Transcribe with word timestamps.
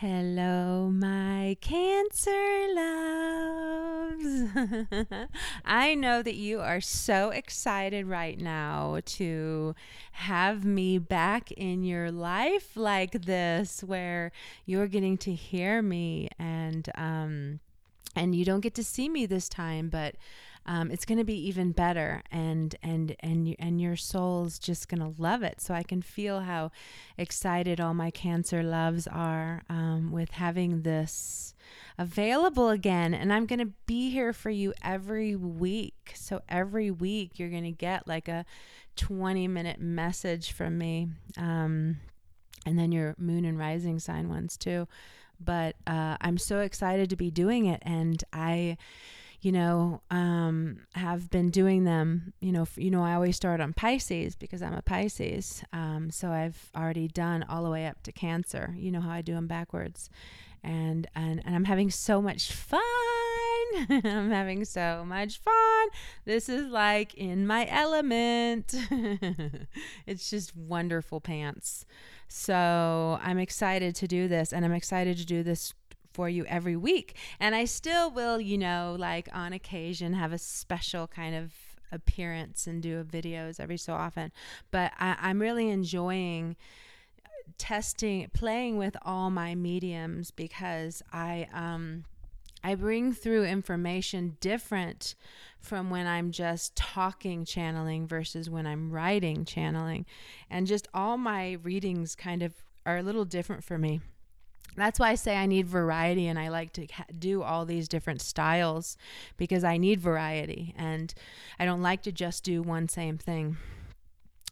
Hello, 0.00 0.90
my 0.90 1.56
Cancer 1.62 2.66
loves. 2.74 4.44
I 5.64 5.94
know 5.94 6.20
that 6.22 6.34
you 6.34 6.60
are 6.60 6.82
so 6.82 7.30
excited 7.30 8.04
right 8.04 8.38
now 8.38 8.98
to 9.06 9.74
have 10.12 10.66
me 10.66 10.98
back 10.98 11.50
in 11.52 11.82
your 11.82 12.12
life 12.12 12.76
like 12.76 13.22
this, 13.22 13.82
where 13.82 14.32
you're 14.66 14.86
getting 14.86 15.16
to 15.16 15.32
hear 15.32 15.80
me 15.80 16.28
and, 16.38 16.90
um, 16.96 17.60
and 18.14 18.34
you 18.34 18.44
don't 18.44 18.60
get 18.60 18.74
to 18.74 18.84
see 18.84 19.08
me 19.08 19.24
this 19.24 19.48
time, 19.48 19.88
but 19.88 20.16
um, 20.66 20.90
it's 20.90 21.04
going 21.04 21.18
to 21.18 21.24
be 21.24 21.48
even 21.48 21.72
better. 21.72 22.22
And 22.30 22.74
and 22.82 23.14
and 23.20 23.54
and 23.58 23.80
your 23.80 23.96
soul's 23.96 24.58
just 24.58 24.88
going 24.88 25.00
to 25.00 25.20
love 25.20 25.42
it. 25.42 25.60
So 25.60 25.74
i 25.74 25.82
can 25.82 26.02
feel 26.02 26.40
how 26.40 26.70
excited 27.16 27.80
all 27.80 27.94
my 27.94 28.10
cancer 28.10 28.62
loves 28.62 29.06
are 29.06 29.62
um, 29.68 30.10
with 30.10 30.32
having 30.32 30.82
this 30.82 31.54
available 31.98 32.68
again. 32.68 33.14
And 33.14 33.32
i'm 33.32 33.46
going 33.46 33.60
to 33.60 33.72
be 33.86 34.10
here 34.10 34.32
for 34.32 34.50
you 34.50 34.74
every 34.82 35.36
week. 35.36 36.12
So 36.14 36.42
every 36.48 36.90
week 36.90 37.38
you're 37.38 37.50
going 37.50 37.64
to 37.64 37.70
get 37.70 38.06
like 38.08 38.28
a 38.28 38.44
20 38.96 39.46
minute 39.48 39.80
message 39.80 40.52
from 40.52 40.78
me 40.78 41.08
um, 41.36 41.98
and 42.64 42.78
then 42.78 42.90
your 42.90 43.14
moon 43.18 43.44
and 43.44 43.58
rising 43.58 43.98
sign 43.98 44.28
ones 44.28 44.56
too. 44.56 44.88
But 45.38 45.76
uh, 45.86 46.16
i'm 46.20 46.38
so 46.38 46.60
excited 46.60 47.10
to 47.10 47.16
be 47.16 47.30
doing 47.30 47.66
it. 47.66 47.82
And 47.84 48.24
i 48.32 48.76
you 49.40 49.52
know, 49.52 50.00
um, 50.10 50.86
have 50.94 51.30
been 51.30 51.50
doing 51.50 51.84
them. 51.84 52.32
You 52.40 52.52
know, 52.52 52.62
f- 52.62 52.78
you 52.78 52.90
know, 52.90 53.02
I 53.02 53.14
always 53.14 53.36
start 53.36 53.60
on 53.60 53.72
Pisces 53.72 54.34
because 54.36 54.62
I'm 54.62 54.74
a 54.74 54.82
Pisces. 54.82 55.62
Um, 55.72 56.10
so 56.10 56.30
I've 56.30 56.70
already 56.76 57.08
done 57.08 57.44
all 57.48 57.62
the 57.62 57.70
way 57.70 57.86
up 57.86 58.02
to 58.04 58.12
Cancer. 58.12 58.74
You 58.76 58.90
know 58.90 59.00
how 59.00 59.10
I 59.10 59.22
do 59.22 59.34
them 59.34 59.46
backwards, 59.46 60.10
and 60.62 61.06
and 61.14 61.42
and 61.44 61.54
I'm 61.54 61.64
having 61.64 61.90
so 61.90 62.20
much 62.22 62.52
fun. 62.52 62.80
I'm 63.88 64.30
having 64.30 64.64
so 64.64 65.04
much 65.06 65.38
fun. 65.38 65.88
This 66.24 66.48
is 66.48 66.66
like 66.66 67.14
in 67.14 67.46
my 67.46 67.66
element. 67.68 68.74
it's 70.06 70.30
just 70.30 70.56
wonderful 70.56 71.20
pants. 71.20 71.84
So 72.28 73.18
I'm 73.22 73.38
excited 73.38 73.94
to 73.96 74.08
do 74.08 74.28
this, 74.28 74.52
and 74.52 74.64
I'm 74.64 74.72
excited 74.72 75.16
to 75.18 75.26
do 75.26 75.42
this 75.42 75.74
for 76.16 76.30
you 76.30 76.46
every 76.46 76.76
week. 76.76 77.14
And 77.38 77.54
I 77.54 77.66
still 77.66 78.10
will, 78.10 78.40
you 78.40 78.56
know, 78.56 78.96
like 78.98 79.28
on 79.34 79.52
occasion 79.52 80.14
have 80.14 80.32
a 80.32 80.38
special 80.38 81.06
kind 81.06 81.36
of 81.36 81.52
appearance 81.92 82.66
and 82.66 82.82
do 82.82 83.04
videos 83.04 83.60
every 83.60 83.76
so 83.76 83.92
often. 83.92 84.32
But 84.70 84.92
I, 84.98 85.16
I'm 85.20 85.38
really 85.38 85.68
enjoying 85.68 86.56
testing, 87.58 88.30
playing 88.32 88.78
with 88.78 88.96
all 89.02 89.28
my 89.28 89.54
mediums 89.54 90.30
because 90.30 91.02
I, 91.12 91.48
um, 91.52 92.04
I 92.64 92.76
bring 92.76 93.12
through 93.12 93.44
information 93.44 94.38
different 94.40 95.14
from 95.60 95.90
when 95.90 96.06
I'm 96.06 96.30
just 96.30 96.74
talking 96.76 97.44
channeling 97.44 98.06
versus 98.06 98.48
when 98.48 98.66
I'm 98.66 98.90
writing 98.90 99.44
channeling. 99.44 100.06
And 100.48 100.66
just 100.66 100.88
all 100.94 101.18
my 101.18 101.58
readings 101.62 102.14
kind 102.14 102.42
of 102.42 102.54
are 102.86 102.96
a 102.96 103.02
little 103.02 103.26
different 103.26 103.64
for 103.64 103.76
me 103.76 104.00
that's 104.76 104.98
why 104.98 105.10
I 105.10 105.14
say 105.14 105.36
I 105.36 105.46
need 105.46 105.66
variety 105.66 106.26
and 106.26 106.38
I 106.38 106.48
like 106.48 106.72
to 106.74 106.86
do 107.18 107.42
all 107.42 107.64
these 107.64 107.88
different 107.88 108.20
styles 108.20 108.96
because 109.36 109.64
I 109.64 109.76
need 109.76 110.00
variety 110.00 110.74
and 110.76 111.12
I 111.58 111.64
don't 111.64 111.82
like 111.82 112.02
to 112.02 112.12
just 112.12 112.44
do 112.44 112.62
one 112.62 112.88
same 112.88 113.18
thing. 113.18 113.56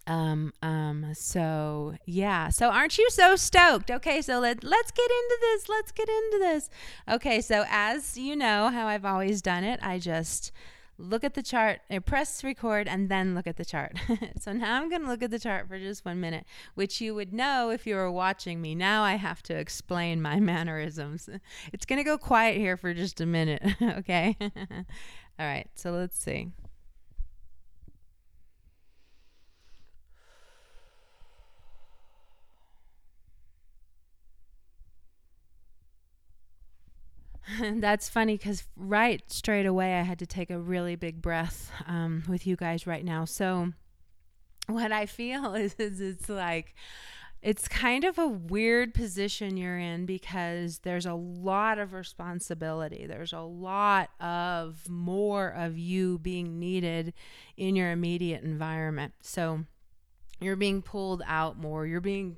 Um, 0.07 0.53
um, 0.63 1.15
so 1.15 1.95
yeah. 2.05 2.51
So 2.51 2.69
aren't 2.69 2.99
you 2.99 3.09
so 3.11 3.37
stoked? 3.37 3.91
Okay, 3.91 4.21
so 4.21 4.39
let 4.39 4.63
let's 4.63 4.91
get 4.91 5.11
into 5.11 5.39
this. 5.41 5.69
Let's 5.69 5.93
get 5.93 6.09
into 6.09 6.39
this. 6.39 6.71
Okay, 7.11 7.41
so 7.41 7.65
as 7.69 8.19
you 8.19 8.37
know 8.37 8.69
how 8.69 8.87
I've 8.87 9.07
always 9.07 9.41
done 9.41 9.65
it, 9.65 9.81
I 9.83 9.99
just 9.99 10.53
look 10.99 11.25
at 11.25 11.35
the 11.35 11.43
chart, 11.43 11.81
I 11.91 11.99
press 11.99 12.45
record, 12.45 12.89
and 12.89 13.09
then 13.09 13.35
look 13.35 13.47
at 13.47 13.57
the 13.57 13.65
chart. 13.65 13.97
so 14.41 14.53
now 14.53 14.81
I'm 14.81 14.89
going 14.89 15.03
to 15.03 15.09
look 15.09 15.23
at 15.23 15.31
the 15.31 15.39
chart 15.39 15.69
for 15.69 15.79
just 15.79 16.05
one 16.05 16.21
minute, 16.21 16.45
which 16.75 17.01
you 17.01 17.15
would 17.15 17.33
know 17.33 17.71
if 17.71 17.87
you 17.87 17.97
were 17.97 18.11
watching 18.11 18.61
me. 18.61 18.75
Now 18.75 19.03
I 19.03 19.15
have 19.15 19.43
to 19.45 19.55
explain 19.55 20.23
my 20.23 20.41
mannerisms. 20.41 21.29
It's 21.73 21.87
going 21.87 21.99
to 21.99 22.05
go 22.05 22.19
quiet 22.19 22.57
here 22.57 22.77
for 22.77 22.95
just 22.95 23.21
a 23.21 23.27
minute, 23.27 23.63
okay? 23.83 24.37
All 24.41 25.47
right, 25.47 25.69
so 25.75 25.91
let's 25.91 26.23
see. 26.23 26.53
That's 37.81 38.09
funny 38.09 38.37
because 38.37 38.65
right 38.77 39.23
straight 39.31 39.67
away 39.67 39.99
I 39.99 40.03
had 40.03 40.19
to 40.21 40.27
take 40.27 40.51
a 40.51 40.59
really 40.59 40.97
big 40.97 41.23
breath 41.23 41.71
um, 41.87 42.25
with 42.29 42.47
you 42.47 42.57
guys 42.57 42.87
right 42.87 43.05
now. 43.05 43.25
So, 43.25 43.73
what 44.67 44.93
I 44.93 45.07
feel 45.07 45.55
is, 45.55 45.75
is 45.75 46.01
it's 46.01 46.29
like 46.29 46.75
it's 47.43 47.69
kind 47.69 48.05
of 48.05 48.19
a 48.19 48.27
weird 48.27 48.95
position 48.95 49.59
you're 49.59 49.79
in 49.79 50.07
because 50.07 50.79
there's 50.79 51.05
a 51.05 51.15
lot 51.15 51.79
of 51.79 51.93
responsibility. 51.93 53.05
There's 53.07 53.35
a 53.35 53.41
lot 53.41 54.09
of 54.19 54.89
more 54.89 55.49
of 55.49 55.77
you 55.77 56.19
being 56.19 56.59
needed 56.59 57.13
in 57.57 57.77
your 57.77 57.91
immediate 57.91 58.43
environment. 58.43 59.13
So, 59.21 59.65
you're 60.41 60.57
being 60.57 60.83
pulled 60.83 61.23
out 61.27 61.59
more. 61.59 61.87
You're 61.87 62.01
being 62.01 62.37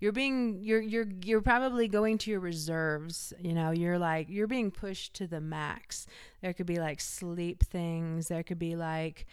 you're 0.00 0.12
being 0.12 0.60
you're 0.62 0.80
you're 0.80 1.06
you're 1.24 1.40
probably 1.40 1.88
going 1.88 2.18
to 2.18 2.30
your 2.30 2.40
reserves 2.40 3.32
you 3.40 3.52
know? 3.52 3.70
You're 3.70 3.98
like 3.98 4.28
you're 4.28 4.46
being 4.46 4.70
pushed 4.70 5.14
to 5.14 5.26
the 5.26 5.40
max. 5.40 6.06
There 6.42 6.52
could 6.52 6.66
be 6.66 6.78
like 6.78 7.00
sleep 7.00 7.64
things. 7.64 8.28
There 8.28 8.42
could 8.42 8.58
be 8.58 8.76
like 8.76 9.26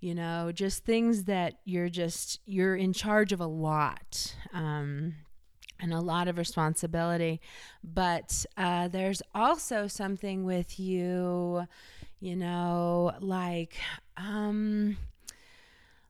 you 0.00 0.14
know 0.14 0.50
just 0.52 0.84
things 0.84 1.24
that 1.24 1.54
you're 1.64 1.88
just 1.88 2.40
you're 2.44 2.74
in 2.74 2.92
charge 2.92 3.32
of 3.32 3.40
a 3.40 3.46
lot 3.46 4.34
um 4.52 5.14
and 5.80 5.92
a 5.92 6.00
lot 6.00 6.28
of 6.28 6.38
responsibility. 6.38 7.40
But 7.82 8.46
uh, 8.56 8.86
there's 8.86 9.20
also 9.34 9.88
something 9.88 10.44
with 10.44 10.78
you 10.78 11.66
you 12.20 12.36
know 12.36 13.12
like 13.20 13.74
um 14.16 14.96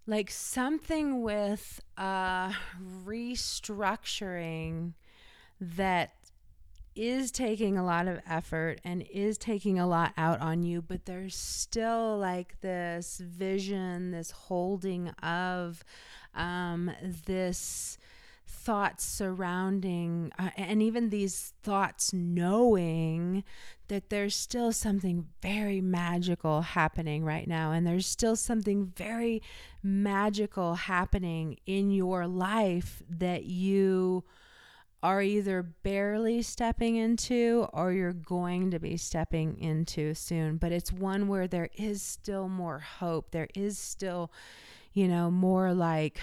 like 0.06 0.30
something 0.30 1.22
with 1.22 1.80
uh, 1.96 2.52
restructuring 3.04 4.94
that 5.60 6.10
is 6.94 7.30
taking 7.30 7.78
a 7.78 7.84
lot 7.84 8.06
of 8.06 8.20
effort 8.28 8.80
and 8.84 9.02
is 9.10 9.38
taking 9.38 9.78
a 9.78 9.86
lot 9.86 10.12
out 10.16 10.40
on 10.40 10.62
you, 10.62 10.82
but 10.82 11.06
there's 11.06 11.36
still 11.36 12.18
like 12.18 12.60
this 12.60 13.18
vision, 13.18 14.10
this 14.10 14.30
holding 14.30 15.08
of 15.22 15.82
um, 16.34 16.90
this 17.26 17.96
thoughts 18.46 19.04
surrounding, 19.04 20.30
uh, 20.38 20.50
and 20.56 20.82
even 20.82 21.08
these 21.08 21.54
thoughts 21.62 22.12
knowing 22.12 23.42
that 23.92 24.08
there's 24.08 24.34
still 24.34 24.72
something 24.72 25.26
very 25.42 25.82
magical 25.82 26.62
happening 26.62 27.26
right 27.26 27.46
now, 27.46 27.72
and 27.72 27.86
there's 27.86 28.06
still 28.06 28.34
something 28.34 28.90
very 28.96 29.42
magical 29.82 30.76
happening 30.76 31.58
in 31.66 31.90
your 31.90 32.26
life 32.26 33.02
that 33.06 33.44
you 33.44 34.24
are 35.02 35.20
either 35.20 35.62
barely 35.62 36.40
stepping 36.40 36.96
into 36.96 37.68
or 37.74 37.92
you're 37.92 38.14
going 38.14 38.70
to 38.70 38.78
be 38.78 38.96
stepping 38.96 39.58
into 39.58 40.14
soon. 40.14 40.56
But 40.56 40.72
it's 40.72 40.90
one 40.90 41.28
where 41.28 41.46
there 41.46 41.68
is 41.76 42.00
still 42.00 42.48
more 42.48 42.78
hope. 42.78 43.30
There 43.30 43.48
is 43.54 43.76
still, 43.76 44.32
you 44.94 45.06
know, 45.06 45.30
more 45.30 45.74
like 45.74 46.18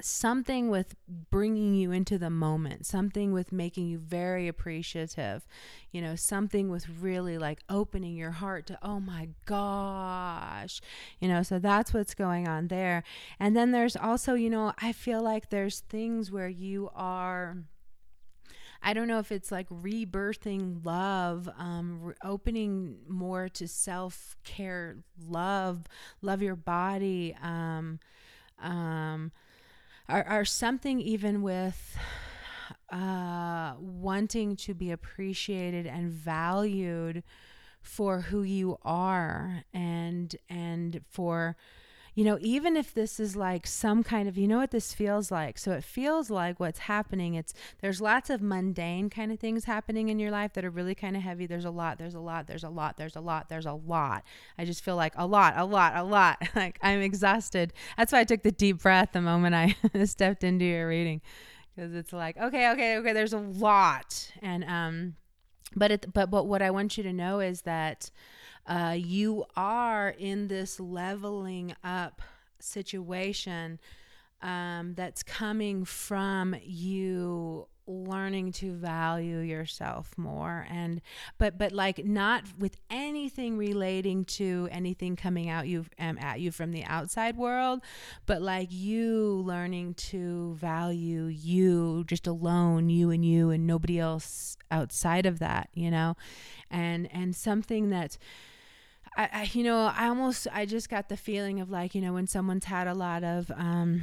something 0.00 0.70
with 0.70 0.94
bringing 1.30 1.74
you 1.74 1.92
into 1.92 2.18
the 2.18 2.30
moment, 2.30 2.84
something 2.86 3.32
with 3.32 3.52
making 3.52 3.86
you 3.86 3.98
very 3.98 4.48
appreciative, 4.48 5.46
you 5.92 6.02
know, 6.02 6.16
something 6.16 6.68
with 6.68 6.88
really 7.00 7.38
like 7.38 7.60
opening 7.68 8.16
your 8.16 8.32
heart 8.32 8.66
to, 8.66 8.78
oh 8.82 8.98
my 8.98 9.28
gosh, 9.46 10.80
you 11.20 11.28
know, 11.28 11.42
so 11.42 11.58
that's 11.58 11.94
what's 11.94 12.14
going 12.14 12.48
on 12.48 12.68
there. 12.68 13.04
And 13.38 13.56
then 13.56 13.70
there's 13.70 13.96
also, 13.96 14.34
you 14.34 14.50
know, 14.50 14.72
I 14.78 14.92
feel 14.92 15.22
like 15.22 15.50
there's 15.50 15.80
things 15.80 16.30
where 16.30 16.48
you 16.48 16.90
are. 16.94 17.58
I 18.86 18.92
don't 18.92 19.08
know 19.08 19.18
if 19.18 19.32
it's 19.32 19.50
like 19.50 19.66
rebirthing 19.70 20.84
love, 20.84 21.48
um, 21.56 22.00
re- 22.02 22.14
opening 22.22 22.98
more 23.08 23.48
to 23.50 23.66
self 23.66 24.36
care, 24.44 24.96
love, 25.26 25.86
love 26.20 26.42
your 26.42 26.56
body, 26.56 27.34
um, 27.42 27.98
um, 28.60 29.32
are, 30.08 30.24
are 30.24 30.44
something 30.44 31.00
even 31.00 31.42
with 31.42 31.96
uh, 32.90 33.74
wanting 33.78 34.56
to 34.56 34.74
be 34.74 34.90
appreciated 34.90 35.86
and 35.86 36.10
valued 36.10 37.22
for 37.82 38.20
who 38.20 38.42
you 38.42 38.78
are 38.82 39.64
and 39.72 40.36
and 40.48 41.00
for 41.10 41.56
you 42.14 42.24
know, 42.24 42.38
even 42.40 42.76
if 42.76 42.94
this 42.94 43.18
is 43.18 43.34
like 43.34 43.66
some 43.66 44.04
kind 44.04 44.28
of, 44.28 44.38
you 44.38 44.46
know 44.46 44.58
what 44.58 44.70
this 44.70 44.94
feels 44.94 45.32
like? 45.32 45.58
So 45.58 45.72
it 45.72 45.82
feels 45.82 46.30
like 46.30 46.60
what's 46.60 46.80
happening. 46.80 47.34
It's 47.34 47.52
there's 47.80 48.00
lots 48.00 48.30
of 48.30 48.40
mundane 48.40 49.10
kind 49.10 49.32
of 49.32 49.40
things 49.40 49.64
happening 49.64 50.08
in 50.08 50.20
your 50.20 50.30
life 50.30 50.52
that 50.54 50.64
are 50.64 50.70
really 50.70 50.94
kind 50.94 51.16
of 51.16 51.22
heavy. 51.22 51.46
There's 51.46 51.64
a 51.64 51.70
lot, 51.70 51.98
there's 51.98 52.14
a 52.14 52.20
lot, 52.20 52.46
there's 52.46 52.62
a 52.62 52.70
lot, 52.70 52.96
there's 52.96 53.16
a 53.16 53.20
lot, 53.20 53.48
there's 53.48 53.66
a 53.66 53.72
lot. 53.72 54.22
I 54.56 54.64
just 54.64 54.84
feel 54.84 54.94
like 54.94 55.12
a 55.16 55.26
lot, 55.26 55.54
a 55.56 55.64
lot, 55.64 55.96
a 55.96 56.04
lot. 56.04 56.40
like 56.54 56.78
I'm 56.82 57.00
exhausted. 57.00 57.72
That's 57.96 58.12
why 58.12 58.20
I 58.20 58.24
took 58.24 58.42
the 58.42 58.52
deep 58.52 58.82
breath 58.82 59.10
the 59.12 59.20
moment 59.20 59.54
I 59.54 59.76
stepped 60.04 60.44
into 60.44 60.64
your 60.64 60.88
reading 60.88 61.20
because 61.74 61.94
it's 61.94 62.12
like, 62.12 62.36
okay, 62.36 62.70
okay, 62.70 62.96
okay, 62.98 63.12
there's 63.12 63.32
a 63.32 63.38
lot. 63.38 64.30
And, 64.40 64.62
um, 64.64 65.16
but 65.74 65.90
it, 65.90 66.06
but, 66.14 66.30
but 66.30 66.46
what 66.46 66.62
I 66.62 66.70
want 66.70 66.96
you 66.96 67.02
to 67.02 67.12
know 67.12 67.40
is 67.40 67.62
that, 67.62 68.12
uh, 68.66 68.94
you 68.96 69.44
are 69.56 70.10
in 70.10 70.48
this 70.48 70.80
leveling 70.80 71.74
up 71.82 72.22
situation 72.60 73.78
um, 74.42 74.94
that's 74.94 75.22
coming 75.22 75.84
from 75.84 76.54
you 76.62 77.66
learning 77.86 78.50
to 78.50 78.72
value 78.72 79.40
yourself 79.40 80.16
more 80.16 80.66
and 80.70 81.02
but 81.36 81.58
but 81.58 81.70
like 81.70 82.02
not 82.06 82.42
with 82.58 82.78
anything 82.88 83.58
relating 83.58 84.24
to 84.24 84.66
anything 84.70 85.14
coming 85.16 85.50
out 85.50 85.68
you 85.68 85.84
um, 85.98 86.16
at 86.16 86.40
you 86.40 86.50
from 86.50 86.72
the 86.72 86.82
outside 86.84 87.36
world 87.36 87.80
but 88.24 88.40
like 88.40 88.68
you 88.70 89.42
learning 89.44 89.92
to 89.92 90.54
value 90.54 91.24
you 91.24 92.02
just 92.06 92.26
alone 92.26 92.88
you 92.88 93.10
and 93.10 93.22
you 93.22 93.50
and 93.50 93.66
nobody 93.66 93.98
else 93.98 94.56
outside 94.70 95.26
of 95.26 95.38
that 95.38 95.68
you 95.74 95.90
know? 95.90 96.16
And 96.70 97.08
and 97.12 97.34
something 97.36 97.90
that's 97.90 98.18
I, 99.16 99.28
I, 99.32 99.50
you 99.52 99.62
know, 99.62 99.92
I 99.94 100.08
almost, 100.08 100.46
I 100.52 100.66
just 100.66 100.88
got 100.88 101.08
the 101.08 101.16
feeling 101.16 101.60
of 101.60 101.70
like, 101.70 101.94
you 101.94 102.00
know, 102.00 102.12
when 102.12 102.26
someone's 102.26 102.64
had 102.64 102.86
a 102.86 102.94
lot 102.94 103.22
of, 103.24 103.50
um, 103.56 104.02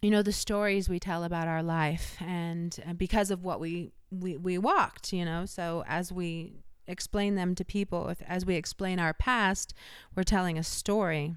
you 0.00 0.10
know, 0.10 0.22
the 0.22 0.32
stories 0.32 0.88
we 0.88 0.98
tell 0.98 1.24
about 1.24 1.48
our 1.48 1.62
life 1.62 2.16
and, 2.20 2.78
and 2.86 2.96
because 2.96 3.30
of 3.30 3.42
what 3.42 3.60
we, 3.60 3.92
we, 4.10 4.36
we 4.36 4.56
walked, 4.58 5.12
you 5.12 5.24
know, 5.24 5.44
so 5.44 5.84
as 5.86 6.12
we 6.12 6.62
explain 6.86 7.34
them 7.34 7.54
to 7.54 7.64
people, 7.64 8.08
if, 8.08 8.22
as 8.22 8.46
we 8.46 8.54
explain 8.54 8.98
our 8.98 9.12
past, 9.12 9.74
we're 10.16 10.22
telling 10.22 10.56
a 10.56 10.62
story 10.62 11.36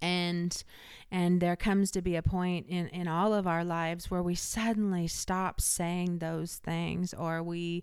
and 0.00 0.62
and 1.10 1.40
there 1.40 1.56
comes 1.56 1.90
to 1.90 2.02
be 2.02 2.16
a 2.16 2.22
point 2.22 2.66
in 2.68 2.88
in 2.88 3.08
all 3.08 3.32
of 3.34 3.46
our 3.46 3.64
lives 3.64 4.10
where 4.10 4.22
we 4.22 4.34
suddenly 4.34 5.06
stop 5.06 5.60
saying 5.60 6.18
those 6.18 6.56
things 6.56 7.14
or 7.14 7.42
we 7.42 7.82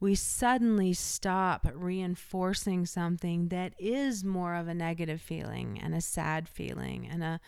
we 0.00 0.14
suddenly 0.14 0.92
stop 0.92 1.66
reinforcing 1.74 2.84
something 2.84 3.48
that 3.48 3.72
is 3.78 4.24
more 4.24 4.54
of 4.54 4.68
a 4.68 4.74
negative 4.74 5.20
feeling 5.20 5.80
and 5.82 5.94
a 5.94 6.00
sad 6.00 6.48
feeling 6.48 7.08
and 7.10 7.22
a 7.22 7.40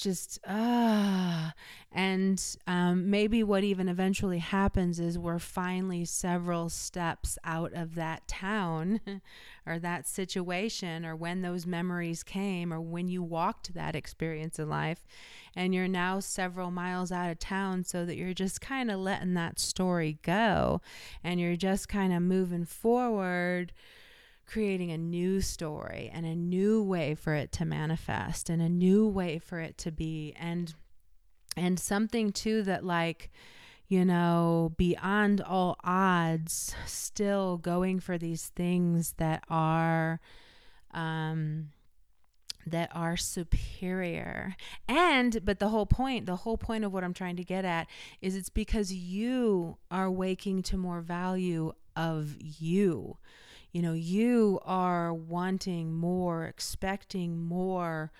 just 0.00 0.38
ah. 0.46 1.48
Uh, 1.48 1.52
and 1.90 2.56
um, 2.66 3.08
maybe 3.08 3.42
what 3.42 3.64
even 3.64 3.88
eventually 3.88 4.38
happens 4.38 5.00
is 5.00 5.18
we're 5.18 5.38
finally 5.38 6.04
several 6.04 6.68
steps 6.68 7.38
out 7.44 7.72
of 7.72 7.94
that 7.94 8.28
town 8.28 9.00
or 9.66 9.78
that 9.78 10.06
situation 10.06 11.06
or 11.06 11.16
when 11.16 11.40
those 11.40 11.66
memories 11.66 12.22
came 12.22 12.72
or 12.72 12.80
when 12.80 13.08
you 13.08 13.22
walked 13.22 13.72
that 13.72 13.96
experience 13.96 14.58
in 14.58 14.68
life. 14.68 15.06
And 15.56 15.74
you're 15.74 15.88
now 15.88 16.20
several 16.20 16.70
miles 16.70 17.10
out 17.10 17.30
of 17.30 17.38
town 17.38 17.84
so 17.84 18.04
that 18.04 18.16
you're 18.16 18.34
just 18.34 18.60
kind 18.60 18.90
of 18.90 19.00
letting 19.00 19.34
that 19.34 19.58
story 19.58 20.18
go. 20.22 20.82
And 21.24 21.40
you're 21.40 21.56
just 21.56 21.88
kind 21.88 22.12
of 22.12 22.22
moving 22.22 22.66
forward 22.66 23.72
creating 24.48 24.90
a 24.90 24.98
new 24.98 25.40
story 25.40 26.10
and 26.12 26.24
a 26.24 26.34
new 26.34 26.82
way 26.82 27.14
for 27.14 27.34
it 27.34 27.52
to 27.52 27.64
manifest 27.64 28.48
and 28.48 28.62
a 28.62 28.68
new 28.68 29.06
way 29.06 29.38
for 29.38 29.60
it 29.60 29.76
to 29.76 29.92
be 29.92 30.34
and 30.38 30.74
and 31.56 31.78
something 31.78 32.32
too 32.32 32.62
that 32.62 32.84
like 32.84 33.30
you 33.88 34.04
know 34.04 34.72
beyond 34.78 35.40
all 35.42 35.76
odds 35.84 36.74
still 36.86 37.58
going 37.58 38.00
for 38.00 38.16
these 38.16 38.48
things 38.56 39.14
that 39.18 39.44
are 39.50 40.18
um 40.92 41.68
that 42.66 42.90
are 42.94 43.16
superior. 43.16 44.54
And, 44.86 45.42
but 45.42 45.58
the 45.58 45.70
whole 45.70 45.86
point, 45.86 46.26
the 46.26 46.36
whole 46.36 46.58
point 46.58 46.84
of 46.84 46.92
what 46.92 47.02
I'm 47.02 47.14
trying 47.14 47.36
to 47.36 47.44
get 47.44 47.64
at 47.64 47.86
is 48.20 48.36
it's 48.36 48.50
because 48.50 48.92
you 48.92 49.78
are 49.90 50.10
waking 50.10 50.62
to 50.64 50.76
more 50.76 51.00
value 51.00 51.72
of 51.96 52.36
you 52.38 53.16
you 53.72 53.82
know, 53.82 53.92
you 53.92 54.60
are 54.64 55.12
wanting 55.12 55.92
more, 55.92 56.44
expecting 56.44 57.42
more, 57.42 58.10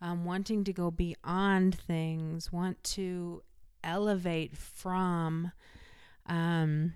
um, 0.00 0.24
wanting 0.24 0.64
to 0.64 0.72
go 0.72 0.90
beyond 0.90 1.74
things, 1.74 2.52
want 2.52 2.82
to 2.84 3.42
elevate 3.82 4.56
from. 4.56 5.52
Um, 6.26 6.94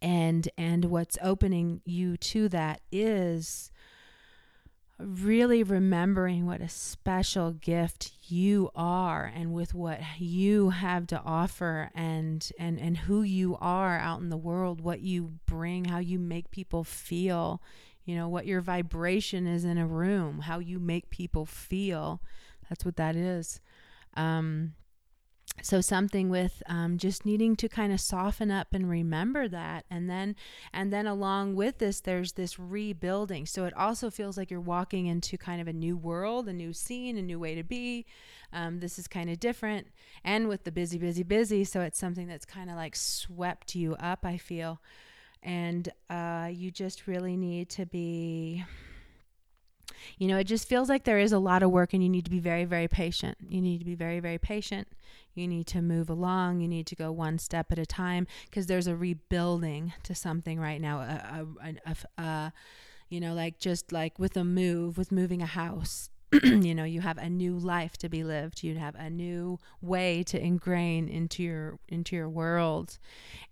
and 0.00 0.48
and 0.58 0.86
what's 0.86 1.16
opening 1.22 1.80
you 1.84 2.16
to 2.16 2.48
that 2.48 2.80
is 2.90 3.70
really 5.04 5.62
remembering 5.62 6.46
what 6.46 6.60
a 6.60 6.68
special 6.68 7.52
gift 7.52 8.12
you 8.28 8.70
are 8.74 9.30
and 9.34 9.52
with 9.52 9.74
what 9.74 10.00
you 10.18 10.70
have 10.70 11.06
to 11.06 11.20
offer 11.24 11.90
and 11.94 12.50
and 12.58 12.78
and 12.80 12.96
who 12.96 13.22
you 13.22 13.56
are 13.60 13.98
out 13.98 14.20
in 14.20 14.28
the 14.28 14.36
world 14.36 14.80
what 14.80 15.00
you 15.00 15.32
bring 15.46 15.84
how 15.86 15.98
you 15.98 16.18
make 16.18 16.50
people 16.50 16.84
feel 16.84 17.60
you 18.04 18.14
know 18.16 18.28
what 18.28 18.46
your 18.46 18.60
vibration 18.60 19.46
is 19.46 19.64
in 19.64 19.78
a 19.78 19.86
room 19.86 20.40
how 20.40 20.58
you 20.58 20.78
make 20.78 21.10
people 21.10 21.46
feel. 21.46 22.20
That's 22.68 22.84
what 22.84 22.96
that 22.96 23.16
is. 23.16 23.60
Um 24.14 24.74
so 25.60 25.80
something 25.80 26.28
with 26.28 26.62
um, 26.66 26.98
just 26.98 27.26
needing 27.26 27.54
to 27.56 27.68
kind 27.68 27.92
of 27.92 28.00
soften 28.00 28.50
up 28.50 28.68
and 28.72 28.88
remember 28.88 29.46
that 29.48 29.84
and 29.90 30.08
then 30.08 30.34
and 30.72 30.92
then 30.92 31.06
along 31.06 31.54
with 31.54 31.78
this 31.78 32.00
there's 32.00 32.32
this 32.32 32.58
rebuilding. 32.58 33.46
So 33.46 33.64
it 33.64 33.74
also 33.76 34.10
feels 34.10 34.36
like 34.36 34.50
you're 34.50 34.60
walking 34.60 35.06
into 35.06 35.36
kind 35.36 35.60
of 35.60 35.68
a 35.68 35.72
new 35.72 35.96
world 35.96 36.48
a 36.48 36.52
new 36.52 36.72
scene 36.72 37.16
a 37.18 37.22
new 37.22 37.38
way 37.38 37.54
to 37.54 37.62
be. 37.62 38.06
Um, 38.52 38.80
this 38.80 38.98
is 38.98 39.06
kind 39.06 39.30
of 39.30 39.38
different 39.40 39.88
and 40.24 40.48
with 40.48 40.64
the 40.64 40.72
busy 40.72 40.98
busy 40.98 41.22
busy 41.22 41.64
so 41.64 41.80
it's 41.80 41.98
something 41.98 42.26
that's 42.26 42.44
kind 42.44 42.68
of 42.68 42.76
like 42.76 42.96
swept 42.96 43.74
you 43.74 43.94
up 43.96 44.24
i 44.24 44.38
feel. 44.38 44.80
And 45.44 45.88
uh, 46.08 46.50
you 46.52 46.70
just 46.70 47.08
really 47.08 47.36
need 47.36 47.68
to 47.70 47.84
be 47.84 48.64
you 50.18 50.28
know, 50.28 50.38
it 50.38 50.44
just 50.44 50.68
feels 50.68 50.88
like 50.88 51.04
there 51.04 51.18
is 51.18 51.32
a 51.32 51.38
lot 51.38 51.62
of 51.62 51.70
work 51.70 51.92
and 51.92 52.02
you 52.02 52.08
need 52.08 52.24
to 52.24 52.30
be 52.30 52.40
very, 52.40 52.64
very 52.64 52.88
patient. 52.88 53.38
You 53.48 53.60
need 53.60 53.78
to 53.78 53.84
be 53.84 53.94
very, 53.94 54.20
very 54.20 54.38
patient. 54.38 54.88
You 55.34 55.48
need 55.48 55.66
to 55.68 55.80
move 55.82 56.10
along. 56.10 56.60
You 56.60 56.68
need 56.68 56.86
to 56.88 56.96
go 56.96 57.10
one 57.10 57.38
step 57.38 57.72
at 57.72 57.78
a 57.78 57.86
time 57.86 58.26
because 58.44 58.66
there's 58.66 58.86
a 58.86 58.96
rebuilding 58.96 59.92
to 60.02 60.14
something 60.14 60.60
right 60.60 60.80
now. 60.80 61.00
A, 61.00 61.46
a, 61.62 61.74
a, 61.86 62.22
a, 62.22 62.52
you 63.08 63.20
know, 63.20 63.34
like 63.34 63.58
just 63.58 63.92
like 63.92 64.18
with 64.18 64.36
a 64.36 64.44
move, 64.44 64.98
with 64.98 65.12
moving 65.12 65.42
a 65.42 65.46
house, 65.46 66.10
you 66.42 66.74
know 66.74 66.84
you 66.84 67.00
have 67.00 67.18
a 67.18 67.28
new 67.28 67.58
life 67.58 67.96
to 67.98 68.08
be 68.08 68.24
lived. 68.24 68.62
You 68.62 68.76
have 68.78 68.94
a 68.94 69.10
new 69.10 69.58
way 69.80 70.22
to 70.24 70.42
ingrain 70.42 71.08
into 71.08 71.42
your 71.42 71.78
into 71.88 72.16
your 72.16 72.28
world. 72.28 72.98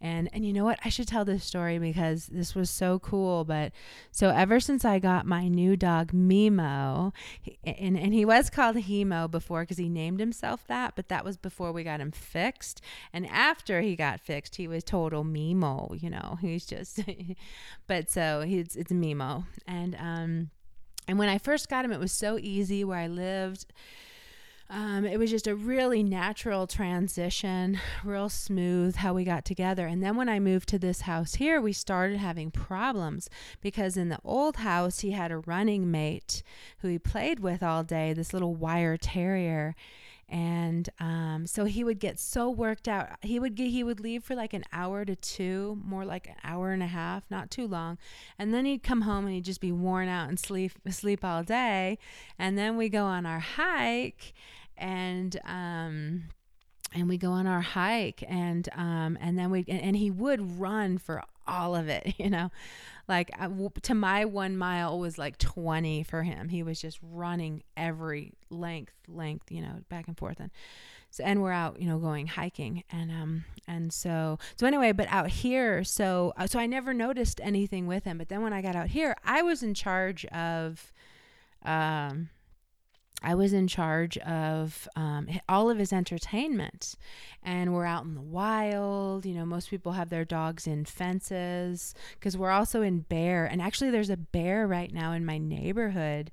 And 0.01 0.31
and 0.33 0.47
you 0.47 0.53
know 0.53 0.65
what? 0.65 0.79
I 0.85 0.89
should 0.89 1.09
tell 1.09 1.25
this 1.25 1.45
story 1.45 1.79
because 1.79 2.27
this 2.27 2.55
was 2.55 2.71
so 2.71 2.99
cool 2.99 3.45
but 3.45 3.73
so 4.11 4.31
ever 4.31 4.61
since 4.61 4.85
i 4.85 4.99
got 4.99 5.27
my 5.27 5.49
new 5.49 5.77
dog 5.77 6.13
mimo 6.13 7.13
and 7.65 7.99
and 7.99 8.15
he 8.15 8.25
was 8.25 8.49
called 8.49 8.77
hemo 8.77 9.31
before 9.31 9.63
because 9.63 9.79
he 9.79 9.89
named 9.89 10.21
himself 10.21 10.67
that 10.67 10.95
but 10.97 11.09
that 11.09 11.25
was 11.25 11.37
before 11.37 11.73
we 11.73 11.85
got 11.85 12.01
him 12.01 12.11
fixed. 12.11 12.81
And 13.13 13.27
after 13.27 13.81
he 13.81 13.97
got 13.97 14.21
fixed 14.21 14.57
he 14.57 14.67
was 14.67 14.85
total 14.85 15.25
mimo 15.25 16.01
you 16.01 16.09
know 16.09 16.39
he's 16.41 16.65
just 16.65 17.01
but 17.87 18.11
so 18.11 18.43
he's 18.43 18.77
it's 18.77 18.93
mimo. 18.93 19.45
And 19.67 19.97
um 19.99 20.51
and 21.11 21.19
when 21.19 21.29
I 21.29 21.39
first 21.39 21.69
got 21.69 21.85
him, 21.85 21.91
it 21.91 21.99
was 21.99 22.13
so 22.13 22.39
easy 22.41 22.85
where 22.85 23.01
I 23.01 23.09
lived. 23.09 23.67
Um, 24.71 25.05
it 25.05 25.19
was 25.19 25.29
just 25.29 25.49
a 25.49 25.57
really 25.57 26.05
natural 26.05 26.69
transition, 26.69 27.81
real 28.05 28.29
smooth 28.29 28.95
how 28.95 29.13
we 29.13 29.25
got 29.25 29.45
together. 29.45 29.89
And 29.89 30.05
then 30.05 30.15
when 30.15 30.29
I 30.29 30.39
moved 30.39 30.69
to 30.69 30.79
this 30.79 31.01
house 31.01 31.35
here, 31.35 31.61
we 31.61 31.73
started 31.73 32.19
having 32.19 32.53
problems 32.53 33.29
because 33.61 33.97
in 33.97 34.09
the 34.09 34.21
old 34.25 34.59
house, 34.59 35.01
he 35.01 35.11
had 35.11 35.33
a 35.33 35.39
running 35.39 35.91
mate 35.91 36.45
who 36.79 36.87
he 36.87 37.01
played 37.01 37.41
with 37.41 37.61
all 37.61 37.83
day, 37.83 38.13
this 38.13 38.33
little 38.33 38.55
wire 38.55 38.97
terrier 38.97 39.75
and 40.31 40.89
um, 41.01 41.45
so 41.47 41.65
he 41.65 41.83
would 41.83 41.99
get 41.99 42.21
so 42.21 42.49
worked 42.49 42.87
out. 42.87 43.09
He 43.23 43.41
would 43.41 43.57
get 43.57 43.71
he 43.71 43.83
would 43.83 43.99
leave 43.99 44.23
for 44.23 44.37
like 44.37 44.55
an 44.55 44.65
hour 44.73 45.05
to 45.05 45.17
two 45.17 45.81
more 45.85 46.05
like 46.05 46.29
an 46.29 46.37
hour 46.45 46.71
and 46.71 46.83
a 46.83 46.87
half 46.87 47.25
not 47.31 47.51
too 47.51 47.67
long. 47.67 47.99
And 48.39 48.55
then 48.55 48.65
he'd 48.65 48.85
come 48.85 49.03
home 49.03 49.27
and 49.27 49.35
he'd 49.35 49.45
just 49.45 49.61
be 49.61 49.73
worn 49.73 50.09
out 50.09 50.29
and 50.29 50.39
sleep 50.39 50.73
sleep 50.91 51.25
all 51.25 51.43
day. 51.43 51.99
And 52.39 52.57
then 52.57 52.77
we 52.77 52.89
go 52.89 53.05
on 53.05 53.27
our 53.27 53.41
hike 53.41 54.33
and 54.79 55.39
um 55.45 56.25
and 56.93 57.09
we 57.09 57.17
go 57.17 57.31
on 57.31 57.47
our 57.47 57.61
hike 57.61 58.25
and 58.27 58.69
um 58.75 59.17
and 59.21 59.39
then 59.39 59.51
we 59.51 59.65
and, 59.69 59.81
and 59.81 59.97
he 59.97 60.11
would 60.11 60.59
run 60.59 60.99
for 60.99 61.23
all 61.47 61.75
of 61.75 61.89
it 61.89 62.15
you 62.19 62.31
know? 62.31 62.51
Like 63.09 63.33
uh, 63.41 63.49
to 63.83 63.95
my 63.95 64.25
one 64.25 64.57
mile 64.57 64.97
was 64.99 65.19
like 65.19 65.37
20 65.39 66.05
for 66.05 66.23
him. 66.23 66.49
He 66.49 66.63
was 66.63 66.81
just 66.81 67.01
running 67.03 67.65
every 67.77 68.35
length 68.51 68.93
length 69.09 69.51
you 69.51 69.61
know 69.61 69.81
back 69.89 70.07
and 70.07 70.17
forth. 70.17 70.39
And 70.39 70.51
so 71.11 71.25
and 71.25 71.43
we're 71.43 71.53
out 71.53 71.81
you 71.81 71.89
know 71.89 71.99
going 71.99 72.29
hiking 72.29 72.85
and 72.91 73.11
um 73.11 73.45
and 73.67 73.93
so 73.93 74.39
so 74.57 74.67
anyway 74.67 74.93
but 74.93 75.09
out 75.11 75.29
here 75.29 75.83
so 75.83 76.33
uh, 76.37 76.47
so 76.47 76.59
i 76.59 76.67
never 76.67 76.95
noticed 76.95 77.41
anything 77.43 77.87
with 77.87 78.05
him. 78.05 78.17
But 78.19 78.29
then 78.29 78.43
when 78.43 78.53
i 78.53 78.63
got 78.63 78.77
out 78.77 78.89
here 78.89 79.17
i 79.25 79.43
was 79.43 79.63
in 79.63 79.75
charge 79.75 80.25
of 80.27 80.93
um 81.65 82.31
I 83.23 83.35
was 83.35 83.53
in 83.53 83.67
charge 83.67 84.17
of 84.19 84.89
um, 84.97 85.29
all 85.49 85.71
of 85.71 85.79
his 85.79 85.93
entertainment. 85.93 86.95
And 87.43 87.73
we're 87.75 87.87
out 87.87 88.05
in 88.05 88.15
the 88.15 88.21
wild. 88.21 89.27
You 89.27 89.35
know, 89.35 89.47
most 89.47 89.71
people 89.71 89.93
have 89.93 90.11
their 90.11 90.25
dogs 90.25 90.67
in 90.67 90.85
fences 90.85 91.95
because 92.15 92.37
we're 92.37 92.51
also 92.51 92.83
in 92.83 93.01
bear. 93.01 93.47
And 93.47 93.61
actually, 93.63 93.91
there's 93.91 94.11
a 94.11 94.17
bear 94.17 94.67
right 94.67 94.93
now 94.93 95.13
in 95.13 95.25
my 95.25 95.39
neighborhood. 95.39 96.31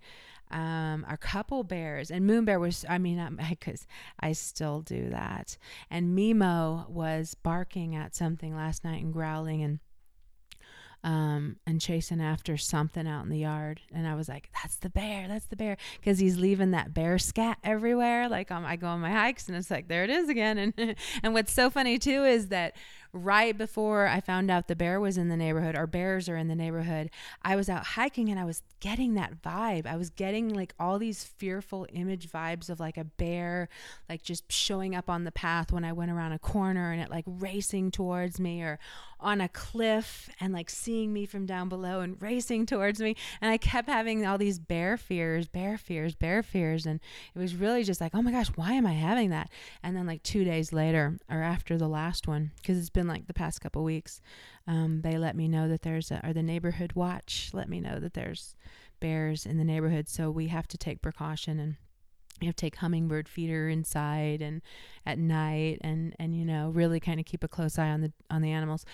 Um, 0.49 1.05
a 1.09 1.17
couple 1.17 1.63
bears 1.65 2.09
and 2.09 2.25
Moon 2.25 2.45
Bear 2.45 2.57
was, 2.57 2.85
I 2.87 2.99
mean, 2.99 3.37
because 3.49 3.85
I 4.21 4.31
still 4.31 4.79
do 4.79 5.09
that. 5.09 5.57
And 5.91 6.17
Mimo 6.17 6.89
was 6.89 7.35
barking 7.35 7.95
at 7.95 8.15
something 8.15 8.55
last 8.55 8.85
night 8.85 9.03
and 9.03 9.11
growling. 9.11 9.61
And 9.61 9.79
um, 11.03 11.57
and 11.65 11.79
chasing 11.79 12.21
after 12.21 12.57
something 12.57 13.07
out 13.07 13.23
in 13.23 13.29
the 13.29 13.39
yard. 13.39 13.81
And 13.93 14.07
I 14.07 14.15
was 14.15 14.27
like, 14.27 14.49
that's 14.61 14.77
the 14.77 14.89
bear, 14.89 15.27
that's 15.27 15.45
the 15.45 15.55
bear. 15.55 15.77
Because 15.99 16.19
he's 16.19 16.37
leaving 16.37 16.71
that 16.71 16.93
bear 16.93 17.17
scat 17.19 17.57
everywhere. 17.63 18.27
Like 18.27 18.51
um, 18.51 18.65
I 18.65 18.75
go 18.75 18.87
on 18.87 18.99
my 18.99 19.11
hikes 19.11 19.47
and 19.47 19.57
it's 19.57 19.71
like, 19.71 19.87
there 19.87 20.03
it 20.03 20.09
is 20.09 20.29
again. 20.29 20.57
And, 20.77 20.95
and 21.23 21.33
what's 21.33 21.53
so 21.53 21.69
funny 21.69 21.97
too 21.97 22.25
is 22.25 22.49
that 22.49 22.75
right 23.17 23.57
before 23.57 24.07
I 24.07 24.21
found 24.21 24.49
out 24.49 24.67
the 24.67 24.75
bear 24.75 24.99
was 24.99 25.17
in 25.17 25.29
the 25.29 25.37
neighborhood 25.37 25.75
or 25.75 25.87
bears 25.87 26.29
are 26.29 26.37
in 26.37 26.47
the 26.47 26.55
neighborhood, 26.55 27.09
I 27.41 27.55
was 27.55 27.69
out 27.69 27.83
hiking 27.83 28.29
and 28.29 28.39
I 28.39 28.45
was 28.45 28.61
getting 28.79 29.15
that 29.15 29.41
vibe. 29.41 29.85
I 29.85 29.95
was 29.95 30.09
getting 30.09 30.53
like 30.53 30.73
all 30.79 30.99
these 30.99 31.23
fearful 31.23 31.87
image 31.91 32.29
vibes 32.29 32.69
of 32.69 32.79
like 32.79 32.97
a 32.97 33.03
bear, 33.03 33.69
like 34.07 34.21
just 34.21 34.51
showing 34.51 34.95
up 34.95 35.09
on 35.09 35.23
the 35.23 35.31
path 35.31 35.71
when 35.71 35.83
I 35.83 35.93
went 35.93 36.11
around 36.11 36.33
a 36.33 36.39
corner 36.39 36.91
and 36.91 37.01
it 37.01 37.09
like 37.09 37.25
racing 37.27 37.91
towards 37.91 38.39
me 38.39 38.61
or 38.61 38.79
on 39.19 39.41
a 39.41 39.49
cliff 39.49 40.29
and 40.39 40.53
like 40.53 40.69
seeing 40.69 41.11
me 41.11 41.25
from 41.25 41.45
down 41.45 41.69
below 41.69 42.01
and 42.01 42.21
racing 42.21 42.65
towards 42.65 42.99
me. 42.99 43.15
And 43.41 43.49
I 43.49 43.57
kept 43.57 43.89
having 43.89 44.25
all 44.25 44.37
these 44.37 44.59
bear 44.59 44.95
fears, 44.95 45.47
bear 45.47 45.77
fears, 45.77 46.13
bear 46.13 46.43
fears. 46.43 46.85
And 46.85 46.99
it 47.33 47.39
was 47.39 47.55
really 47.55 47.83
just 47.83 47.99
like, 47.99 48.13
oh 48.13 48.21
my 48.21 48.31
gosh, 48.31 48.49
why 48.55 48.73
am 48.73 48.85
I 48.85 48.93
having 48.93 49.31
that? 49.31 49.49
And 49.81 49.95
then 49.95 50.05
like 50.05 50.21
two 50.21 50.43
days 50.43 50.71
later 50.71 51.17
or 51.29 51.41
after 51.41 51.77
the 51.77 51.87
last 51.87 52.27
one, 52.27 52.51
because 52.57 52.77
it's 52.77 52.91
been 52.91 53.06
like 53.07 53.27
the 53.27 53.33
past 53.33 53.61
couple 53.61 53.83
weeks, 53.83 54.21
um, 54.67 55.01
they 55.01 55.17
let 55.17 55.35
me 55.35 55.47
know 55.47 55.67
that 55.67 55.81
there's 55.81 56.11
a, 56.11 56.25
or 56.25 56.33
the 56.33 56.43
neighborhood 56.43 56.93
watch 56.93 57.49
let 57.53 57.69
me 57.69 57.79
know 57.79 57.99
that 57.99 58.13
there's 58.13 58.55
bears 58.99 59.45
in 59.45 59.57
the 59.57 59.63
neighborhood. 59.63 60.09
So 60.09 60.29
we 60.29 60.47
have 60.47 60.67
to 60.69 60.77
take 60.77 61.01
precaution 61.01 61.59
and 61.59 61.75
you 62.41 62.47
have 62.47 62.55
to 62.55 62.61
take 62.61 62.75
hummingbird 62.75 63.27
feeder 63.27 63.67
inside 63.67 64.41
and 64.41 64.61
at 65.05 65.17
night 65.17 65.79
and 65.81 66.15
and 66.19 66.35
you 66.35 66.45
know 66.45 66.69
really 66.69 66.99
kind 66.99 67.19
of 67.19 67.25
keep 67.25 67.43
a 67.43 67.47
close 67.47 67.79
eye 67.79 67.89
on 67.89 68.01
the 68.01 68.13
on 68.29 68.41
the 68.41 68.51
animals 68.51 68.85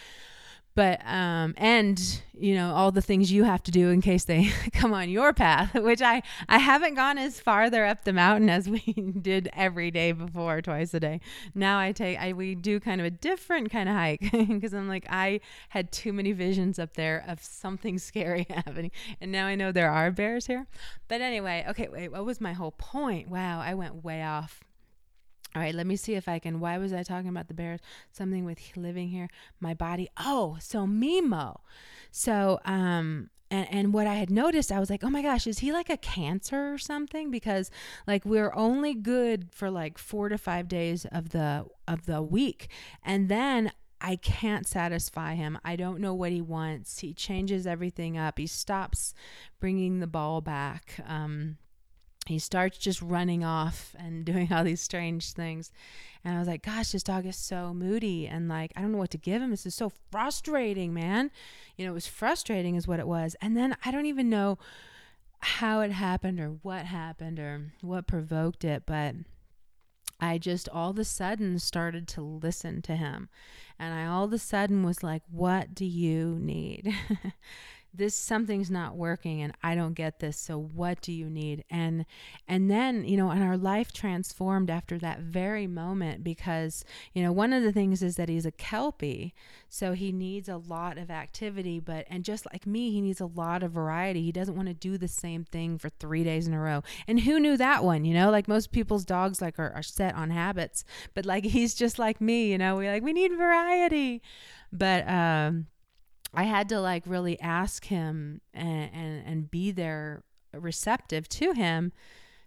but 0.75 0.99
um 1.05 1.53
and 1.57 2.21
you 2.33 2.55
know 2.55 2.73
all 2.73 2.91
the 2.91 3.01
things 3.01 3.31
you 3.31 3.43
have 3.43 3.61
to 3.61 3.71
do 3.71 3.89
in 3.89 4.01
case 4.01 4.25
they 4.25 4.49
come 4.73 4.93
on 4.93 5.09
your 5.09 5.33
path 5.33 5.73
which 5.75 6.01
i 6.01 6.21
i 6.49 6.57
haven't 6.57 6.95
gone 6.95 7.17
as 7.17 7.39
farther 7.39 7.85
up 7.85 8.03
the 8.03 8.13
mountain 8.13 8.49
as 8.49 8.69
we 8.69 8.79
did 9.21 9.49
every 9.53 9.91
day 9.91 10.11
before 10.11 10.61
twice 10.61 10.93
a 10.93 10.99
day. 10.99 11.19
Now 11.53 11.79
i 11.79 11.91
take 11.91 12.17
i 12.19 12.33
we 12.33 12.55
do 12.55 12.79
kind 12.79 12.99
of 12.99 13.05
a 13.05 13.11
different 13.11 13.71
kind 13.71 13.87
of 13.87 13.95
hike 13.95 14.31
because 14.31 14.73
i'm 14.73 14.87
like 14.87 15.05
i 15.09 15.39
had 15.69 15.91
too 15.91 16.13
many 16.13 16.31
visions 16.31 16.79
up 16.79 16.93
there 16.93 17.23
of 17.27 17.41
something 17.43 17.97
scary 17.97 18.45
happening. 18.49 18.91
And 19.21 19.31
now 19.31 19.45
i 19.45 19.55
know 19.55 19.71
there 19.71 19.91
are 19.91 20.11
bears 20.11 20.47
here. 20.47 20.67
But 21.07 21.21
anyway 21.21 21.65
okay 21.69 21.87
wait 21.87 22.11
what 22.11 22.25
was 22.25 22.41
my 22.41 22.53
whole 22.53 22.71
point? 22.71 23.29
Wow 23.29 23.61
i 23.61 23.73
went 23.73 24.03
way 24.03 24.23
off 24.23 24.63
all 25.55 25.61
right, 25.61 25.75
let 25.75 25.85
me 25.85 25.95
see 25.95 26.15
if 26.15 26.27
I 26.27 26.39
can. 26.39 26.59
Why 26.59 26.77
was 26.77 26.93
I 26.93 27.03
talking 27.03 27.29
about 27.29 27.47
the 27.47 27.53
bears? 27.53 27.79
Something 28.11 28.45
with 28.45 28.59
living 28.75 29.09
here, 29.09 29.29
my 29.59 29.73
body. 29.73 30.09
Oh, 30.17 30.57
so 30.59 30.87
Mimo. 30.87 31.59
So, 32.11 32.59
um, 32.65 33.29
and, 33.51 33.67
and 33.71 33.93
what 33.93 34.07
I 34.07 34.15
had 34.15 34.31
noticed, 34.31 34.71
I 34.71 34.79
was 34.79 34.89
like, 34.89 35.03
oh 35.03 35.09
my 35.11 35.21
gosh, 35.21 35.45
is 35.45 35.59
he 35.59 35.71
like 35.71 35.89
a 35.89 35.97
cancer 35.97 36.73
or 36.73 36.79
something? 36.79 37.29
Because 37.29 37.69
like 38.07 38.25
we're 38.25 38.53
only 38.55 38.95
good 38.95 39.49
for 39.51 39.69
like 39.69 39.99
four 39.99 40.27
to 40.29 40.39
five 40.39 40.67
days 40.67 41.05
of 41.11 41.29
the 41.29 41.65
of 41.87 42.07
the 42.07 42.23
week, 42.23 42.69
and 43.03 43.29
then 43.29 43.71
I 44.01 44.15
can't 44.17 44.67
satisfy 44.67 45.35
him. 45.35 45.59
I 45.63 45.75
don't 45.75 45.99
know 46.01 46.13
what 46.13 46.31
he 46.31 46.41
wants. 46.41 46.99
He 46.99 47.13
changes 47.13 47.65
everything 47.65 48.17
up. 48.17 48.37
He 48.37 48.47
stops 48.47 49.13
bringing 49.59 49.99
the 49.99 50.07
ball 50.07 50.41
back. 50.41 50.99
Um, 51.07 51.57
he 52.25 52.39
starts 52.39 52.77
just 52.77 53.01
running 53.01 53.43
off 53.43 53.95
and 53.97 54.25
doing 54.25 54.51
all 54.51 54.63
these 54.63 54.81
strange 54.81 55.33
things. 55.33 55.71
And 56.23 56.35
I 56.35 56.39
was 56.39 56.47
like, 56.47 56.63
gosh, 56.63 56.91
this 56.91 57.03
dog 57.03 57.25
is 57.25 57.35
so 57.35 57.73
moody. 57.73 58.27
And 58.27 58.47
like, 58.47 58.71
I 58.75 58.81
don't 58.81 58.91
know 58.91 58.97
what 58.97 59.11
to 59.11 59.17
give 59.17 59.41
him. 59.41 59.51
This 59.51 59.65
is 59.65 59.75
so 59.75 59.91
frustrating, 60.11 60.93
man. 60.93 61.31
You 61.75 61.85
know, 61.85 61.91
it 61.91 61.95
was 61.95 62.07
frustrating, 62.07 62.75
is 62.75 62.87
what 62.87 62.99
it 62.99 63.07
was. 63.07 63.35
And 63.41 63.57
then 63.57 63.75
I 63.83 63.91
don't 63.91 64.05
even 64.05 64.29
know 64.29 64.57
how 65.39 65.81
it 65.81 65.91
happened 65.91 66.39
or 66.39 66.49
what 66.61 66.85
happened 66.85 67.39
or 67.39 67.73
what 67.81 68.07
provoked 68.07 68.63
it. 68.63 68.83
But 68.85 69.15
I 70.21 70.37
just 70.37 70.69
all 70.69 70.91
of 70.91 70.99
a 70.99 71.03
sudden 71.03 71.59
started 71.59 72.07
to 72.09 72.21
listen 72.21 72.81
to 72.83 72.95
him. 72.95 73.27
And 73.77 73.93
I 73.93 74.05
all 74.05 74.23
of 74.23 74.31
a 74.31 74.37
sudden 74.37 74.83
was 74.83 75.03
like, 75.03 75.23
what 75.29 75.75
do 75.75 75.85
you 75.85 76.37
need? 76.39 76.95
this 77.93 78.15
something's 78.15 78.71
not 78.71 78.95
working 78.95 79.41
and 79.41 79.53
I 79.61 79.75
don't 79.75 79.93
get 79.93 80.19
this 80.19 80.37
so 80.37 80.57
what 80.59 81.01
do 81.01 81.11
you 81.11 81.29
need? 81.29 81.63
And 81.69 82.05
and 82.47 82.69
then 82.69 83.03
you 83.05 83.17
know 83.17 83.29
and 83.29 83.43
our 83.43 83.57
life 83.57 83.93
transformed 83.93 84.69
after 84.69 84.97
that 84.99 85.19
very 85.19 85.67
moment 85.67 86.23
because 86.23 86.83
you 87.13 87.21
know 87.21 87.31
one 87.31 87.53
of 87.53 87.61
the 87.61 87.71
things 87.71 88.01
is 88.01 88.15
that 88.15 88.29
he's 88.29 88.45
a 88.45 88.51
kelpie 88.51 89.33
so 89.69 89.93
he 89.93 90.11
needs 90.11 90.49
a 90.49 90.57
lot 90.57 90.97
of 90.97 91.11
activity 91.11 91.79
but 91.79 92.05
and 92.09 92.23
just 92.23 92.47
like 92.51 92.65
me 92.65 92.91
he 92.91 93.01
needs 93.01 93.21
a 93.21 93.25
lot 93.25 93.61
of 93.63 93.71
variety. 93.71 94.23
He 94.23 94.31
doesn't 94.31 94.55
want 94.55 94.67
to 94.67 94.73
do 94.73 94.97
the 94.97 95.07
same 95.07 95.43
thing 95.43 95.77
for 95.77 95.89
3 95.89 96.23
days 96.23 96.47
in 96.47 96.53
a 96.53 96.59
row. 96.59 96.83
And 97.07 97.21
who 97.21 97.39
knew 97.39 97.57
that 97.57 97.83
one 97.83 98.05
you 98.05 98.13
know? 98.13 98.31
Like 98.31 98.47
most 98.47 98.71
people's 98.71 99.05
dogs 99.05 99.41
like 99.41 99.59
are, 99.59 99.71
are 99.71 99.83
set 99.83 100.15
on 100.15 100.31
habits 100.31 100.83
but 101.13 101.25
like 101.25 101.43
he's 101.55 101.75
just 101.75 101.99
like 101.99 102.19
me 102.19 102.51
you 102.51 102.57
know? 102.57 102.77
We 102.77 102.87
like 102.87 103.03
we 103.03 103.13
need 103.13 103.35
variety. 103.37 104.21
But 104.71 105.07
um 105.07 105.67
I 106.33 106.43
had 106.43 106.69
to 106.69 106.79
like 106.79 107.03
really 107.05 107.39
ask 107.39 107.85
him 107.85 108.41
and, 108.53 108.89
and, 108.93 109.27
and 109.27 109.51
be 109.51 109.71
there 109.71 110.23
receptive 110.53 111.27
to 111.29 111.53
him 111.53 111.91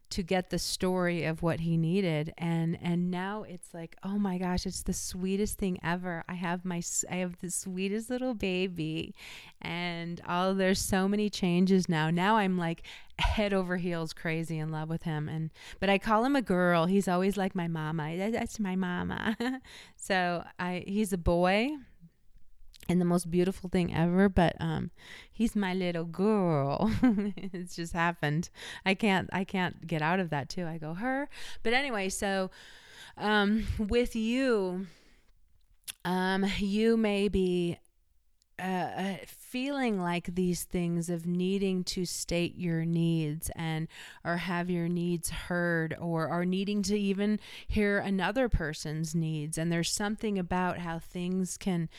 to 0.08 0.22
get 0.22 0.50
the 0.50 0.58
story 0.58 1.24
of 1.24 1.42
what 1.42 1.60
he 1.60 1.76
needed. 1.76 2.32
And 2.38 2.78
and 2.80 3.10
now 3.10 3.42
it's 3.42 3.74
like 3.74 3.96
oh 4.02 4.18
my 4.18 4.38
gosh 4.38 4.66
it's 4.66 4.82
the 4.82 4.92
sweetest 4.92 5.58
thing 5.58 5.78
ever. 5.82 6.24
I 6.28 6.34
have 6.34 6.64
my 6.64 6.80
i 7.10 7.16
have 7.16 7.38
the 7.40 7.50
sweetest 7.50 8.08
little 8.08 8.34
baby 8.34 9.14
and 9.60 10.20
oh 10.28 10.54
there's 10.54 10.80
so 10.80 11.08
many 11.08 11.28
changes 11.28 11.88
now. 11.88 12.10
Now 12.10 12.36
i'm 12.36 12.56
like 12.56 12.82
head 13.18 13.52
over 13.52 13.78
heels 13.78 14.12
crazy 14.12 14.58
in 14.58 14.70
love 14.70 14.88
with 14.88 15.02
him. 15.02 15.28
And 15.28 15.50
but 15.80 15.90
i 15.90 15.98
call 15.98 16.24
him 16.24 16.36
a 16.36 16.42
girl. 16.42 16.86
He's 16.86 17.08
always 17.08 17.36
like 17.36 17.54
my 17.54 17.66
mama. 17.66 18.30
That's 18.30 18.60
my 18.60 18.76
mama. 18.76 19.36
So 19.96 20.44
i 20.58 20.84
he's 20.86 21.12
a 21.12 21.18
boy 21.18 21.70
and 22.88 23.00
the 23.00 23.04
most 23.04 23.30
beautiful 23.30 23.68
thing 23.68 23.94
ever 23.94 24.28
but 24.28 24.54
um 24.60 24.90
he's 25.32 25.56
my 25.56 25.74
little 25.74 26.04
girl. 26.04 26.90
It's 27.36 27.76
just 27.76 27.92
happened. 27.92 28.50
I 28.84 28.94
can't 28.94 29.28
i 29.32 29.44
can't 29.44 29.86
get 29.86 30.02
out 30.02 30.20
of 30.20 30.30
that 30.30 30.48
too. 30.48 30.66
I 30.66 30.78
go 30.78 30.94
her. 30.94 31.28
But 31.62 31.72
anyway 31.72 32.08
so 32.08 32.50
um 33.16 33.66
with 33.78 34.14
you 34.14 34.86
um 36.04 36.44
you 36.58 36.96
may 36.96 37.28
be 37.28 37.78
uh, 38.58 38.62
uh, 38.62 39.16
feeling 39.26 40.00
like 40.00 40.34
these 40.34 40.64
things 40.64 41.10
of 41.10 41.26
needing 41.26 41.84
to 41.84 42.06
state 42.06 42.56
your 42.56 42.86
needs 42.86 43.50
and 43.54 43.86
or 44.24 44.38
have 44.38 44.70
your 44.70 44.88
needs 44.88 45.28
heard 45.28 45.94
or 46.00 46.28
are 46.28 46.46
needing 46.46 46.82
to 46.82 46.98
even 46.98 47.38
hear 47.68 47.98
another 47.98 48.48
person's 48.48 49.14
needs. 49.14 49.58
And 49.58 49.70
there's 49.70 49.92
something 49.92 50.38
about 50.38 50.78
how 50.78 50.98
things 50.98 51.58
can 51.58 51.90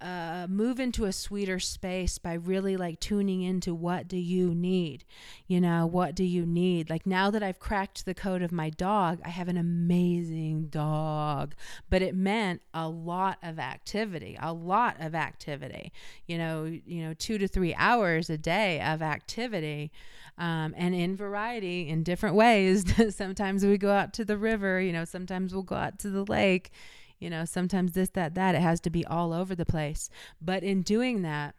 uh, 0.00 0.46
move 0.48 0.80
into 0.80 1.04
a 1.04 1.12
sweeter 1.12 1.58
space 1.58 2.18
by 2.18 2.34
really 2.34 2.76
like 2.76 3.00
tuning 3.00 3.42
into 3.42 3.74
what 3.74 4.08
do 4.08 4.16
you 4.16 4.54
need? 4.54 5.04
You 5.46 5.60
know 5.60 5.86
what 5.86 6.14
do 6.14 6.24
you 6.24 6.46
need? 6.46 6.88
Like 6.90 7.06
now 7.06 7.30
that 7.30 7.42
i've 7.42 7.58
cracked 7.58 8.04
the 8.04 8.14
code 8.14 8.42
of 8.42 8.52
my 8.52 8.70
dog 8.70 9.20
i 9.24 9.28
have 9.28 9.48
an 9.48 9.56
amazing 9.56 10.66
dog. 10.66 11.54
But 11.88 12.02
it 12.02 12.14
meant 12.14 12.62
a 12.72 12.88
lot 12.88 13.38
of 13.42 13.58
activity 13.58 14.36
a 14.40 14.52
lot 14.52 14.96
of 15.00 15.14
activity. 15.14 15.92
You 16.26 16.38
know 16.38 16.64
you 16.64 17.02
know 17.02 17.14
two 17.14 17.38
to 17.38 17.48
three 17.48 17.74
hours 17.74 18.30
a 18.30 18.38
day 18.38 18.80
of 18.80 19.02
activity 19.02 19.92
um, 20.38 20.74
and 20.76 20.94
in 20.94 21.16
variety 21.16 21.88
in 21.88 22.02
different 22.02 22.36
ways. 22.36 22.84
Sometimes 23.14 23.64
we 23.64 23.76
go 23.76 23.90
out 23.90 24.12
to 24.14 24.24
the 24.24 24.36
river 24.36 24.80
you 24.80 24.92
know 24.92 25.04
sometimes 25.04 25.52
we'll 25.52 25.62
go 25.62 25.76
out 25.76 25.98
to 25.98 26.10
the 26.10 26.24
lake 26.24 26.70
you 27.20 27.30
know, 27.30 27.44
sometimes 27.44 27.92
this, 27.92 28.08
that, 28.10 28.34
that. 28.34 28.54
It 28.54 28.62
has 28.62 28.80
to 28.80 28.90
be 28.90 29.04
all 29.06 29.32
over 29.32 29.54
the 29.54 29.66
place. 29.66 30.10
But 30.40 30.64
in 30.64 30.82
doing 30.82 31.22
that, 31.22 31.54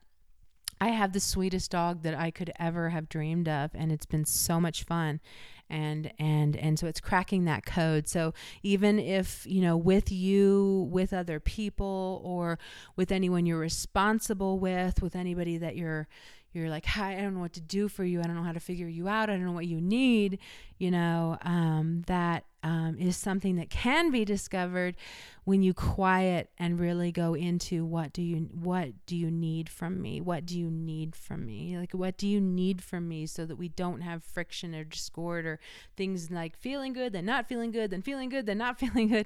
I 0.82 0.90
have 0.90 1.14
the 1.14 1.20
sweetest 1.20 1.70
dog 1.70 2.02
that 2.02 2.16
I 2.16 2.32
could 2.32 2.52
ever 2.60 2.90
have 2.90 3.08
dreamed 3.08 3.48
of, 3.48 3.70
and 3.76 3.92
it's 3.92 4.08
been 4.08 4.26
so 4.26 4.60
much 4.60 4.84
fun. 4.84 5.22
And 5.70 6.12
and 6.20 6.58
and 6.58 6.78
so 6.78 6.88
it's 6.88 7.00
cracking 7.00 7.46
that 7.46 7.66
code. 7.66 8.10
So 8.10 8.34
even 8.62 9.00
if 9.00 9.46
you 9.48 9.62
know 9.62 9.78
with 9.78 10.12
you, 10.12 10.90
with 10.92 11.14
other 11.14 11.40
people, 11.40 12.22
or 12.26 12.60
with 12.98 13.10
anyone 13.10 13.46
you're 13.46 13.60
responsible 13.60 14.60
with, 14.60 15.02
with 15.02 15.16
anybody 15.16 15.58
that 15.60 15.78
you're 15.78 16.10
you're 16.52 16.70
like, 16.70 16.86
hi, 16.86 17.14
I 17.18 17.22
don't 17.22 17.36
know 17.36 17.40
what 17.40 17.54
to 17.54 17.62
do 17.62 17.88
for 17.88 18.04
you. 18.04 18.20
I 18.20 18.24
don't 18.24 18.36
know 18.36 18.44
how 18.44 18.52
to 18.52 18.60
figure 18.60 18.88
you 18.88 19.08
out. 19.08 19.30
I 19.30 19.34
don't 19.34 19.46
know 19.46 19.54
what 19.54 19.68
you 19.68 19.80
need. 19.80 20.40
You 20.78 20.92
know, 20.92 21.38
um, 21.44 22.04
that 22.08 22.44
um, 22.64 22.98
is 23.00 23.18
something 23.18 23.56
that 23.56 23.70
can 23.70 24.12
be 24.12 24.24
discovered 24.24 24.96
when 25.44 25.64
you 25.64 25.74
quiet 25.74 26.52
and 26.60 26.80
really 26.80 27.12
go 27.12 27.34
into 27.34 27.84
what 27.84 28.14
do 28.14 28.22
you 28.22 28.50
what 28.54 28.90
do 29.08 29.16
you 29.16 29.32
need 29.32 29.68
from 29.70 30.02
me? 30.02 30.22
What 30.22 30.46
do 30.46 30.60
you 30.60 30.70
need 30.70 31.16
from 31.16 31.46
me? 31.46 31.78
Like, 31.78 31.94
what 31.94 32.18
do 32.18 32.28
you 32.28 32.40
need 32.40 32.84
from 32.84 33.08
me 33.08 33.26
so 33.26 33.46
that 33.46 33.56
we 33.56 33.70
don't 33.70 34.02
have 34.02 34.24
friction 34.24 34.76
or 34.76 34.84
discord 34.84 35.46
or 35.46 35.60
things 35.98 36.30
like 36.30 36.56
feeling 36.56 36.94
good, 36.94 37.14
then 37.14 37.26
not 37.26 37.48
feeling 37.48 37.72
good, 37.72 37.90
then 37.90 38.02
feeling 38.02 38.30
good, 38.30 38.46
then 38.46 38.60
not 38.60 38.80
feeling 38.80 39.08
good. 39.08 39.26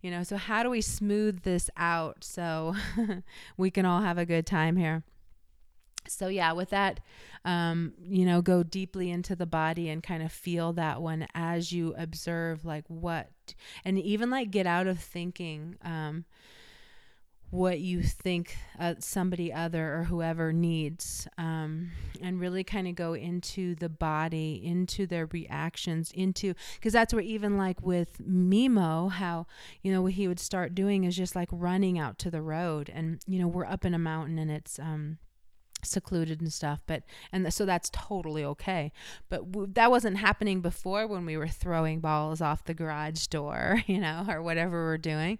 You 0.00 0.10
know, 0.10 0.22
so 0.22 0.36
how 0.36 0.62
do 0.62 0.70
we 0.70 0.80
smooth 0.80 1.42
this 1.42 1.68
out 1.76 2.22
so 2.22 2.74
we 3.56 3.70
can 3.70 3.84
all 3.84 4.02
have 4.02 4.18
a 4.18 4.26
good 4.26 4.46
time 4.46 4.76
here? 4.76 5.02
So 6.10 6.28
yeah 6.28 6.52
with 6.52 6.70
that 6.70 7.00
um, 7.44 7.92
you 8.02 8.24
know 8.26 8.42
go 8.42 8.62
deeply 8.62 9.10
into 9.10 9.36
the 9.36 9.46
body 9.46 9.88
and 9.88 10.02
kind 10.02 10.22
of 10.22 10.32
feel 10.32 10.72
that 10.72 11.00
one 11.00 11.26
as 11.34 11.72
you 11.72 11.94
observe 11.96 12.64
like 12.64 12.84
what 12.88 13.30
and 13.84 13.98
even 13.98 14.30
like 14.30 14.50
get 14.50 14.66
out 14.66 14.86
of 14.86 14.98
thinking 14.98 15.76
um, 15.82 16.24
what 17.50 17.78
you 17.80 18.02
think 18.02 18.56
uh, 18.78 18.94
somebody 18.98 19.52
other 19.52 19.94
or 19.94 20.04
whoever 20.04 20.52
needs 20.52 21.28
um, 21.38 21.90
and 22.20 22.40
really 22.40 22.64
kind 22.64 22.88
of 22.88 22.94
go 22.96 23.14
into 23.14 23.74
the 23.76 23.88
body 23.88 24.60
into 24.64 25.06
their 25.06 25.26
reactions 25.26 26.10
into 26.12 26.54
because 26.74 26.92
that's 26.92 27.14
where 27.14 27.22
even 27.22 27.56
like 27.56 27.80
with 27.82 28.18
mimo 28.18 29.10
how 29.10 29.46
you 29.82 29.92
know 29.92 30.02
what 30.02 30.12
he 30.12 30.26
would 30.26 30.40
start 30.40 30.74
doing 30.74 31.04
is 31.04 31.16
just 31.16 31.36
like 31.36 31.48
running 31.52 31.98
out 31.98 32.18
to 32.18 32.30
the 32.30 32.42
road. 32.42 32.90
And 32.92 33.20
you 33.26 33.38
know 33.38 33.48
we're 33.48 33.66
up 33.66 33.84
in 33.84 33.94
a 33.94 33.98
mountain 33.98 34.38
and 34.38 34.50
it's 34.50 34.78
um 34.78 35.18
secluded 35.86 36.40
and 36.40 36.52
stuff 36.52 36.80
but 36.86 37.02
and 37.32 37.52
so 37.52 37.64
that's 37.64 37.90
totally 37.92 38.44
okay. 38.44 38.92
But 39.28 39.52
w- 39.52 39.72
that 39.74 39.90
wasn't 39.90 40.18
happening 40.18 40.60
before 40.60 41.06
when 41.06 41.26
we 41.26 41.36
were 41.36 41.48
throwing 41.48 42.00
balls 42.00 42.40
off 42.40 42.64
the 42.64 42.74
garage 42.74 43.26
door 43.26 43.82
you 43.86 43.98
know 43.98 44.24
or 44.28 44.42
whatever 44.42 44.84
we're 44.84 44.98
doing. 44.98 45.38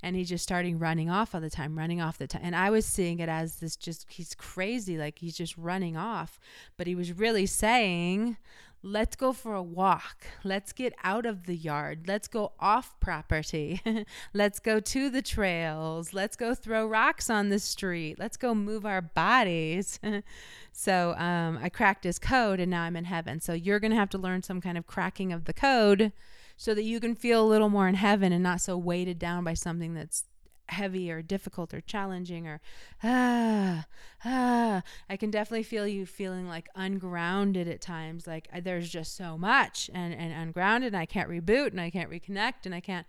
And 0.00 0.14
he 0.14 0.24
just 0.24 0.44
starting 0.44 0.78
running 0.78 1.10
off 1.10 1.34
all 1.34 1.40
the 1.40 1.50
time 1.50 1.76
running 1.76 2.00
off 2.00 2.18
the 2.18 2.28
time 2.28 2.42
and 2.44 2.54
i 2.54 2.70
was 2.70 2.86
seeing 2.86 3.18
it 3.18 3.28
as 3.28 3.56
this 3.56 3.74
just 3.74 4.06
he's 4.08 4.32
crazy 4.34 4.96
like 4.96 5.18
he's 5.18 5.36
just 5.36 5.56
running 5.56 5.96
off. 5.96 6.38
But 6.76 6.86
he 6.86 6.94
was 6.94 7.12
really 7.12 7.46
saying 7.46 8.36
let's 8.82 9.16
go 9.16 9.32
for 9.32 9.54
a 9.54 9.62
walk. 9.62 10.26
Let's 10.44 10.72
get 10.72 10.94
out 11.02 11.26
of 11.26 11.46
the 11.46 11.56
yard. 11.56 12.04
Let's 12.06 12.28
go 12.28 12.52
off 12.60 12.98
property. 13.00 13.80
let's 14.34 14.60
go 14.60 14.80
to 14.80 15.10
the 15.10 15.22
trails. 15.22 16.12
Let's 16.12 16.36
go 16.36 16.54
throw 16.54 16.86
rocks 16.86 17.28
on 17.28 17.48
the 17.48 17.58
street. 17.58 18.18
Let's 18.18 18.36
go 18.36 18.54
move 18.54 18.86
our 18.86 19.02
bodies. 19.02 19.98
so 20.72 21.14
um, 21.18 21.58
I 21.62 21.68
cracked 21.68 22.04
his 22.04 22.18
code 22.18 22.60
and 22.60 22.70
now 22.70 22.82
I'm 22.82 22.96
in 22.96 23.04
heaven. 23.04 23.40
So 23.40 23.52
you're 23.52 23.80
going 23.80 23.90
to 23.90 23.96
have 23.96 24.10
to 24.10 24.18
learn 24.18 24.42
some 24.42 24.60
kind 24.60 24.78
of 24.78 24.86
cracking 24.86 25.32
of 25.32 25.44
the 25.44 25.52
code 25.52 26.12
so 26.56 26.74
that 26.74 26.82
you 26.82 27.00
can 27.00 27.14
feel 27.14 27.44
a 27.44 27.48
little 27.48 27.68
more 27.68 27.88
in 27.88 27.94
heaven 27.94 28.32
and 28.32 28.42
not 28.42 28.60
so 28.60 28.76
weighted 28.76 29.18
down 29.18 29.44
by 29.44 29.54
something 29.54 29.94
that's 29.94 30.24
heavy 30.68 31.10
or 31.10 31.22
difficult 31.22 31.72
or 31.72 31.80
challenging 31.80 32.46
or 32.46 32.60
ah 33.02 33.86
ah 34.24 34.82
i 35.08 35.16
can 35.16 35.30
definitely 35.30 35.62
feel 35.62 35.86
you 35.86 36.04
feeling 36.04 36.48
like 36.48 36.68
ungrounded 36.74 37.68
at 37.68 37.80
times 37.80 38.26
like 38.26 38.48
there's 38.62 38.88
just 38.88 39.16
so 39.16 39.38
much 39.38 39.90
and 39.94 40.14
and 40.14 40.32
ungrounded 40.32 40.88
and 40.88 41.00
i 41.00 41.06
can't 41.06 41.30
reboot 41.30 41.68
and 41.68 41.80
i 41.80 41.90
can't 41.90 42.10
reconnect 42.10 42.64
and 42.64 42.74
i 42.74 42.80
can't 42.80 43.06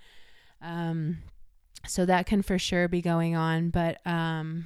um 0.62 1.18
so 1.88 2.06
that 2.06 2.26
can 2.26 2.42
for 2.42 2.58
sure 2.58 2.88
be 2.88 3.02
going 3.02 3.36
on 3.36 3.70
but 3.70 4.06
um 4.06 4.66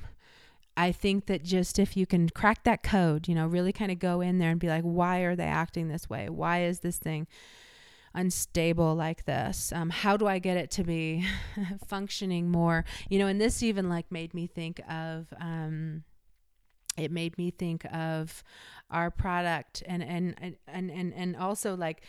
I 0.75 0.91
think 0.91 1.27
that 1.27 1.43
just 1.43 1.77
if 1.77 1.95
you 1.95 2.07
can 2.07 2.29
crack 2.29 2.63
that 2.63 2.81
code, 2.81 3.27
you 3.27 3.35
know, 3.35 3.45
really 3.45 3.71
kind 3.71 3.91
of 3.91 3.99
go 3.99 4.21
in 4.21 4.39
there 4.39 4.49
and 4.49 4.59
be 4.59 4.69
like, 4.69 4.81
why 4.81 5.19
are 5.19 5.35
they 5.35 5.43
acting 5.43 5.87
this 5.87 6.09
way? 6.09 6.29
Why 6.29 6.63
is 6.63 6.79
this 6.79 6.97
thing 6.97 7.27
unstable 8.13 8.95
like 8.95 9.25
this? 9.25 9.71
Um, 9.73 9.89
how 9.89 10.17
do 10.17 10.27
I 10.27 10.39
get 10.39 10.57
it 10.57 10.71
to 10.71 10.83
be 10.83 11.25
functioning 11.87 12.49
more? 12.49 12.85
You 13.09 13.19
know, 13.19 13.27
and 13.27 13.39
this 13.39 13.63
even 13.63 13.89
like 13.89 14.11
made 14.11 14.33
me 14.33 14.47
think 14.47 14.79
of. 14.89 15.33
Um, 15.39 16.03
it 16.97 17.11
made 17.11 17.37
me 17.37 17.49
think 17.49 17.85
of 17.91 18.43
our 18.89 19.09
product 19.09 19.81
and 19.87 20.03
and 20.03 20.35
and 20.67 20.91
and 20.91 21.13
and 21.13 21.35
also 21.35 21.75
like 21.75 22.03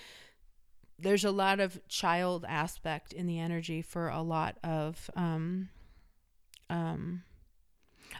there's 0.98 1.24
a 1.24 1.30
lot 1.30 1.58
of 1.58 1.80
child 1.88 2.44
aspect 2.46 3.12
in 3.12 3.26
the 3.26 3.38
energy 3.38 3.82
for 3.82 4.08
a 4.08 4.22
lot 4.22 4.58
of 4.62 5.10
um 5.16 5.68
um 6.70 7.22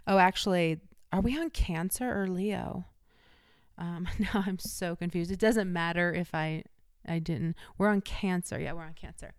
oh 0.07 0.19
actually 0.19 0.81
are 1.13 1.21
we 1.21 1.39
on 1.39 1.51
cancer 1.51 2.11
or 2.21 2.27
leo 2.27 2.87
um 3.79 4.09
now 4.19 4.43
i'm 4.47 4.59
so 4.59 4.97
confused 4.97 5.31
it 5.31 5.39
doesn't 5.39 5.73
matter 5.73 6.13
if 6.13 6.35
i 6.35 6.63
I 7.07 7.19
didn't. 7.19 7.57
We're 7.79 7.89
on 7.89 8.01
Cancer. 8.01 8.59
Yeah, 8.59 8.73
we're 8.73 8.83
on 8.83 8.95
Cancer. 8.95 9.35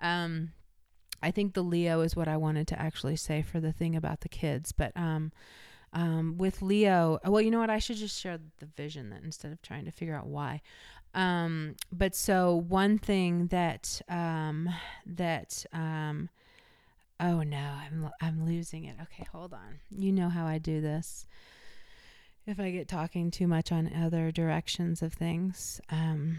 Um, 0.00 0.52
I 1.22 1.30
think 1.30 1.54
the 1.54 1.62
Leo 1.62 2.00
is 2.00 2.14
what 2.14 2.28
I 2.28 2.36
wanted 2.36 2.68
to 2.68 2.80
actually 2.80 3.16
say 3.16 3.42
for 3.42 3.60
the 3.60 3.72
thing 3.72 3.96
about 3.96 4.20
the 4.20 4.28
kids. 4.28 4.72
But 4.72 4.92
um, 4.96 5.32
um, 5.92 6.36
with 6.38 6.62
Leo, 6.62 7.18
well, 7.24 7.40
you 7.40 7.50
know 7.50 7.58
what? 7.58 7.70
I 7.70 7.78
should 7.78 7.96
just 7.96 8.20
share 8.20 8.38
the 8.58 8.66
vision 8.76 9.10
then 9.10 9.22
instead 9.24 9.52
of 9.52 9.62
trying 9.62 9.84
to 9.86 9.90
figure 9.90 10.14
out 10.14 10.26
why. 10.26 10.60
Um, 11.14 11.76
but 11.90 12.14
so 12.14 12.54
one 12.54 12.98
thing 12.98 13.46
that 13.48 14.00
um, 14.08 14.68
that 15.06 15.64
um, 15.72 16.28
oh 17.18 17.42
no, 17.42 17.56
I'm 17.56 18.10
I'm 18.20 18.46
losing 18.46 18.84
it. 18.84 18.96
Okay, 19.02 19.26
hold 19.32 19.52
on. 19.52 19.80
You 19.90 20.12
know 20.12 20.28
how 20.28 20.46
I 20.46 20.58
do 20.58 20.80
this. 20.80 21.26
If 22.46 22.60
I 22.60 22.70
get 22.70 22.88
talking 22.88 23.30
too 23.30 23.46
much 23.46 23.72
on 23.72 23.92
other 23.92 24.30
directions 24.30 25.02
of 25.02 25.12
things, 25.12 25.80
um, 25.90 26.38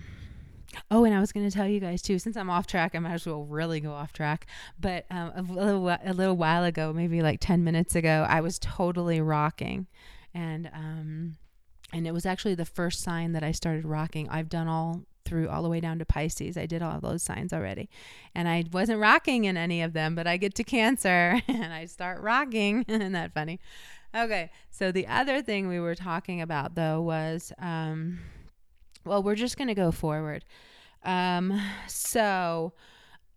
Oh, 0.91 1.03
and 1.03 1.13
I 1.13 1.19
was 1.19 1.31
going 1.31 1.49
to 1.49 1.55
tell 1.55 1.67
you 1.67 1.79
guys 1.79 2.01
too, 2.01 2.19
since 2.19 2.37
I'm 2.37 2.49
off 2.49 2.67
track, 2.67 2.95
I 2.95 2.99
might 2.99 3.13
as 3.13 3.25
well 3.25 3.43
really 3.43 3.79
go 3.79 3.93
off 3.93 4.13
track. 4.13 4.47
But 4.79 5.05
um, 5.09 5.31
a, 5.35 5.41
little, 5.41 5.89
a 5.89 6.13
little 6.13 6.37
while 6.37 6.63
ago, 6.63 6.93
maybe 6.93 7.21
like 7.21 7.39
10 7.39 7.63
minutes 7.63 7.95
ago, 7.95 8.25
I 8.27 8.41
was 8.41 8.59
totally 8.59 9.21
rocking. 9.21 9.87
And, 10.33 10.69
um, 10.73 11.37
and 11.91 12.07
it 12.07 12.13
was 12.13 12.25
actually 12.25 12.55
the 12.55 12.65
first 12.65 13.01
sign 13.01 13.31
that 13.33 13.43
I 13.43 13.51
started 13.51 13.85
rocking. 13.85 14.29
I've 14.29 14.49
done 14.49 14.67
all 14.67 15.03
through 15.25 15.47
all 15.49 15.61
the 15.61 15.69
way 15.69 15.79
down 15.79 15.99
to 15.99 16.05
Pisces. 16.05 16.57
I 16.57 16.65
did 16.65 16.81
all 16.81 16.99
those 16.99 17.21
signs 17.23 17.53
already. 17.53 17.89
And 18.33 18.47
I 18.47 18.65
wasn't 18.71 18.99
rocking 18.99 19.45
in 19.45 19.57
any 19.57 19.81
of 19.81 19.93
them, 19.93 20.15
but 20.15 20.27
I 20.27 20.37
get 20.37 20.55
to 20.55 20.63
Cancer 20.63 21.41
and 21.47 21.71
I 21.71 21.85
start 21.85 22.21
rocking. 22.21 22.83
Isn't 22.87 23.13
that 23.13 23.33
funny? 23.33 23.59
Okay. 24.15 24.49
So 24.71 24.91
the 24.91 25.07
other 25.07 25.41
thing 25.41 25.67
we 25.67 25.79
were 25.79 25.95
talking 25.95 26.41
about 26.41 26.75
though 26.75 27.01
was, 27.01 27.53
um, 27.59 28.19
well, 29.05 29.23
we're 29.23 29.35
just 29.35 29.57
going 29.57 29.67
to 29.67 29.75
go 29.75 29.91
forward. 29.91 30.45
Um, 31.03 31.59
so, 31.87 32.73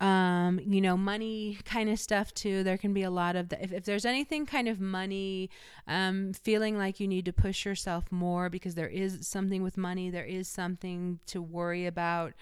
um, 0.00 0.60
you 0.64 0.80
know, 0.80 0.96
money 0.96 1.58
kind 1.64 1.88
of 1.88 1.98
stuff 1.98 2.34
too. 2.34 2.64
There 2.64 2.76
can 2.76 2.92
be 2.92 3.02
a 3.02 3.10
lot 3.10 3.36
of 3.36 3.50
the, 3.50 3.62
if, 3.62 3.72
if 3.72 3.84
there's 3.84 4.04
anything 4.04 4.46
kind 4.46 4.66
of 4.66 4.80
money, 4.80 5.48
um, 5.86 6.32
feeling 6.32 6.76
like 6.76 6.98
you 6.98 7.06
need 7.06 7.24
to 7.26 7.32
push 7.32 7.64
yourself 7.64 8.10
more 8.10 8.50
because 8.50 8.74
there 8.74 8.88
is 8.88 9.26
something 9.26 9.62
with 9.62 9.76
money, 9.76 10.10
there 10.10 10.24
is 10.24 10.48
something 10.48 11.20
to 11.26 11.40
worry 11.40 11.86
about. 11.86 12.32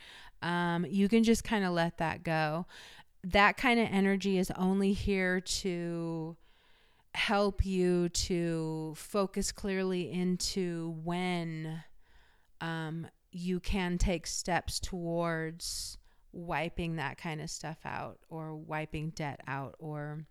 Um, 0.42 0.86
you 0.88 1.08
can 1.08 1.22
just 1.22 1.44
kind 1.44 1.64
of 1.64 1.72
let 1.72 1.98
that 1.98 2.22
go. 2.22 2.66
That 3.22 3.58
kind 3.58 3.78
of 3.78 3.88
energy 3.90 4.38
is 4.38 4.50
only 4.52 4.94
here 4.94 5.40
to 5.40 6.36
help 7.14 7.66
you 7.66 8.08
to 8.08 8.94
focus 8.96 9.52
clearly 9.52 10.10
into 10.10 10.94
when 11.04 11.82
um, 12.60 13.06
you 13.32 13.60
can 13.60 13.98
take 13.98 14.26
steps 14.26 14.80
towards 14.80 15.98
wiping 16.32 16.96
that 16.96 17.18
kind 17.18 17.40
of 17.40 17.50
stuff 17.50 17.78
out 17.84 18.18
or 18.28 18.54
wiping 18.54 19.10
debt 19.10 19.40
out 19.46 19.74
or 19.78 20.24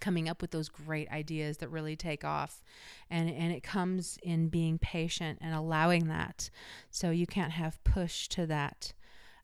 coming 0.00 0.28
up 0.28 0.40
with 0.40 0.50
those 0.50 0.68
great 0.68 1.08
ideas 1.10 1.58
that 1.58 1.68
really 1.68 1.96
take 1.96 2.24
off. 2.24 2.62
And 3.10 3.30
and 3.30 3.52
it 3.52 3.62
comes 3.62 4.18
in 4.22 4.48
being 4.48 4.78
patient 4.78 5.38
and 5.40 5.54
allowing 5.54 6.08
that. 6.08 6.50
So 6.90 7.10
you 7.10 7.26
can't 7.26 7.52
have 7.52 7.82
push 7.84 8.28
to 8.28 8.46
that. 8.46 8.92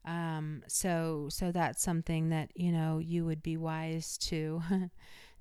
Um, 0.05 0.63
so 0.67 1.29
so 1.31 1.53
that's 1.53 1.83
something 1.83 2.31
that 2.31 2.51
you 2.55 2.73
know 2.73 2.99
you 2.99 3.25
would 3.25 3.43
be 3.43 3.57
wise 3.57 4.17
to 4.19 4.63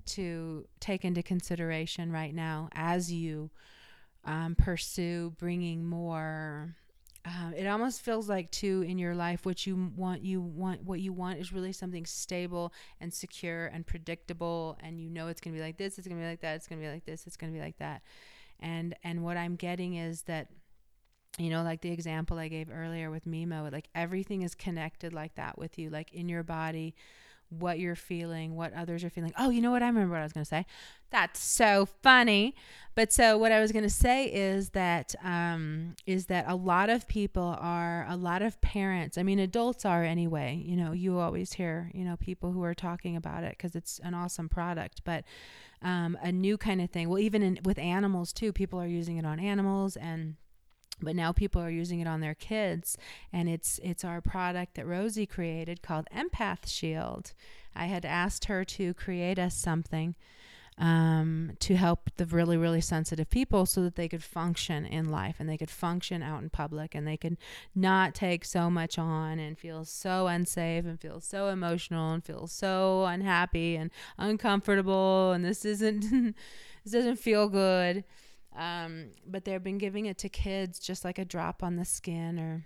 to 0.07 0.65
take 0.79 1.03
into 1.03 1.21
consideration 1.23 2.11
right 2.11 2.33
now 2.33 2.69
as 2.73 3.11
you 3.11 3.49
um, 4.27 4.55
pursue 4.55 5.33
bringing 5.39 5.85
more 5.85 6.75
um, 7.25 7.53
it 7.57 7.65
almost 7.65 8.01
feels 8.01 8.29
like 8.29 8.51
too 8.51 8.85
in 8.87 8.97
your 8.97 9.15
life 9.15 9.45
what 9.45 9.65
you 9.65 9.91
want 9.95 10.21
you 10.21 10.39
want 10.39 10.83
what 10.83 10.99
you 10.99 11.11
want 11.11 11.39
is 11.39 11.51
really 11.51 11.73
something 11.73 12.05
stable 12.05 12.71
and 13.01 13.13
secure 13.13 13.67
and 13.67 13.85
predictable 13.85 14.77
and 14.81 15.01
you 15.01 15.09
know 15.09 15.27
it's 15.27 15.41
going 15.41 15.53
to 15.53 15.59
be 15.59 15.65
like 15.65 15.77
this 15.77 15.97
it's 15.97 16.07
going 16.07 16.17
to 16.17 16.23
be 16.23 16.29
like 16.29 16.41
that 16.41 16.55
it's 16.55 16.67
going 16.67 16.79
to 16.79 16.87
be 16.87 16.91
like 16.91 17.05
this 17.05 17.25
it's 17.25 17.35
going 17.35 17.51
to 17.51 17.57
be 17.57 17.63
like 17.63 17.77
that. 17.79 18.01
And 18.59 18.95
and 19.03 19.23
what 19.23 19.37
i'm 19.37 19.55
getting 19.55 19.95
is 19.95 20.23
that 20.23 20.47
you 21.37 21.49
know 21.49 21.63
like 21.63 21.81
the 21.81 21.91
example 21.91 22.39
i 22.39 22.47
gave 22.47 22.69
earlier 22.71 23.11
with 23.11 23.25
mimo 23.25 23.71
like 23.71 23.89
everything 23.93 24.41
is 24.41 24.55
connected 24.55 25.13
like 25.13 25.35
that 25.35 25.59
with 25.59 25.77
you 25.77 25.89
like 25.89 26.11
in 26.13 26.27
your 26.27 26.43
body 26.43 26.95
what 27.49 27.79
you're 27.79 27.95
feeling, 27.95 28.55
what 28.55 28.73
others 28.73 29.03
are 29.03 29.09
feeling. 29.09 29.33
Oh, 29.37 29.49
you 29.49 29.61
know 29.61 29.71
what? 29.71 29.83
I 29.83 29.87
remember 29.87 30.13
what 30.13 30.19
I 30.19 30.23
was 30.23 30.33
going 30.33 30.43
to 30.43 30.49
say. 30.49 30.65
That's 31.09 31.39
so 31.39 31.87
funny. 32.03 32.55
But 32.95 33.13
so 33.13 33.37
what 33.37 33.51
I 33.51 33.59
was 33.59 33.71
going 33.71 33.83
to 33.83 33.89
say 33.89 34.25
is 34.25 34.69
that 34.69 35.15
um, 35.23 35.95
is 36.05 36.25
that 36.25 36.45
a 36.47 36.55
lot 36.55 36.89
of 36.89 37.07
people 37.07 37.57
are 37.59 38.05
a 38.09 38.17
lot 38.17 38.41
of 38.41 38.59
parents. 38.61 39.17
I 39.17 39.23
mean, 39.23 39.39
adults 39.39 39.85
are 39.85 40.03
anyway. 40.03 40.61
You 40.65 40.75
know, 40.75 40.91
you 40.91 41.19
always 41.19 41.53
hear 41.53 41.91
you 41.93 42.03
know 42.03 42.17
people 42.17 42.51
who 42.51 42.63
are 42.63 42.73
talking 42.73 43.15
about 43.15 43.43
it 43.43 43.51
because 43.51 43.75
it's 43.75 43.99
an 43.99 44.13
awesome 44.13 44.49
product, 44.49 45.01
but. 45.03 45.23
Um, 45.79 46.17
a 46.23 46.31
new 46.31 46.57
kind 46.57 46.81
of 46.81 46.89
thing. 46.89 47.07
Well, 47.07 47.19
even 47.19 47.43
in, 47.43 47.59
with 47.63 47.77
animals 47.77 48.33
too, 48.33 48.51
people 48.51 48.81
are 48.81 48.87
using 48.87 49.17
it 49.17 49.27
on 49.27 49.39
animals 49.39 49.95
and 49.95 50.35
but 51.01 51.15
now 51.15 51.31
people 51.31 51.61
are 51.61 51.69
using 51.69 51.99
it 51.99 52.07
on 52.07 52.21
their 52.21 52.35
kids 52.35 52.97
and 53.31 53.47
it's 53.49 53.79
it's 53.83 54.03
our 54.03 54.21
product 54.21 54.75
that 54.75 54.85
Rosie 54.85 55.25
created 55.25 55.81
called 55.81 56.07
Empath 56.15 56.67
Shield. 56.67 57.33
I 57.75 57.85
had 57.85 58.05
asked 58.05 58.45
her 58.45 58.63
to 58.65 58.93
create 58.93 59.37
us 59.37 59.55
something 59.55 60.15
um, 60.79 61.53
to 61.59 61.75
help 61.75 62.11
the 62.17 62.25
really 62.25 62.55
really 62.57 62.81
sensitive 62.81 63.29
people 63.29 63.65
so 63.65 63.81
that 63.83 63.95
they 63.95 64.07
could 64.07 64.23
function 64.23 64.85
in 64.85 65.09
life 65.09 65.37
and 65.39 65.49
they 65.49 65.57
could 65.57 65.71
function 65.71 66.21
out 66.21 66.41
in 66.41 66.49
public 66.49 66.93
and 66.93 67.07
they 67.07 67.17
could 67.17 67.37
not 67.73 68.13
take 68.13 68.45
so 68.45 68.69
much 68.69 68.99
on 68.99 69.39
and 69.39 69.57
feel 69.57 69.85
so 69.85 70.27
unsafe 70.27 70.85
and 70.85 70.99
feel 70.99 71.19
so 71.19 71.47
emotional 71.47 72.13
and 72.13 72.23
feel 72.23 72.45
so 72.45 73.05
unhappy 73.05 73.75
and 73.75 73.89
uncomfortable 74.19 75.31
and 75.31 75.43
this 75.43 75.65
isn't 75.65 76.01
this 76.83 76.93
doesn't 76.93 77.17
feel 77.17 77.49
good 77.49 78.03
um, 78.55 79.11
but 79.25 79.45
they've 79.45 79.63
been 79.63 79.77
giving 79.77 80.05
it 80.05 80.17
to 80.19 80.29
kids 80.29 80.79
just 80.79 81.03
like 81.05 81.19
a 81.19 81.25
drop 81.25 81.63
on 81.63 81.75
the 81.75 81.85
skin 81.85 82.39
or 82.39 82.65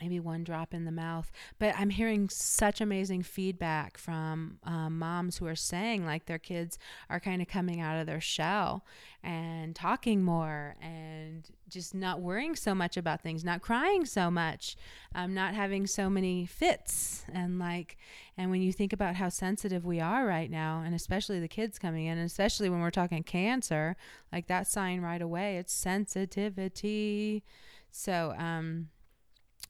maybe 0.00 0.18
one 0.18 0.42
drop 0.42 0.74
in 0.74 0.84
the 0.84 0.90
mouth. 0.90 1.30
But 1.58 1.74
I'm 1.78 1.90
hearing 1.90 2.28
such 2.28 2.80
amazing 2.80 3.22
feedback 3.22 3.98
from 3.98 4.58
um, 4.64 4.98
moms 4.98 5.38
who 5.38 5.46
are 5.46 5.56
saying 5.56 6.04
like 6.04 6.26
their 6.26 6.38
kids 6.38 6.78
are 7.08 7.20
kind 7.20 7.42
of 7.42 7.48
coming 7.48 7.80
out 7.80 8.00
of 8.00 8.06
their 8.06 8.20
shell 8.20 8.84
and 9.22 9.76
talking 9.76 10.22
more 10.22 10.74
and 10.82 11.48
just 11.68 11.94
not 11.94 12.20
worrying 12.20 12.56
so 12.56 12.74
much 12.74 12.96
about 12.96 13.22
things, 13.22 13.44
not 13.44 13.62
crying 13.62 14.04
so 14.04 14.30
much, 14.30 14.76
um, 15.14 15.34
not 15.34 15.54
having 15.54 15.86
so 15.86 16.10
many 16.10 16.46
fits. 16.46 17.24
And 17.32 17.58
like, 17.58 17.96
and 18.36 18.50
when 18.50 18.62
you 18.62 18.72
think 18.72 18.92
about 18.92 19.14
how 19.14 19.28
sensitive 19.28 19.84
we 19.84 20.00
are 20.00 20.26
right 20.26 20.50
now, 20.50 20.82
and 20.84 20.94
especially 20.94 21.38
the 21.38 21.48
kids 21.48 21.78
coming 21.78 22.06
in, 22.06 22.18
especially 22.18 22.68
when 22.68 22.80
we're 22.80 22.90
talking 22.90 23.22
cancer, 23.22 23.96
like 24.32 24.48
that 24.48 24.66
sign 24.66 25.00
right 25.00 25.22
away, 25.22 25.58
it's 25.58 25.72
sensitivity. 25.72 27.44
So, 27.92 28.34
um, 28.38 28.88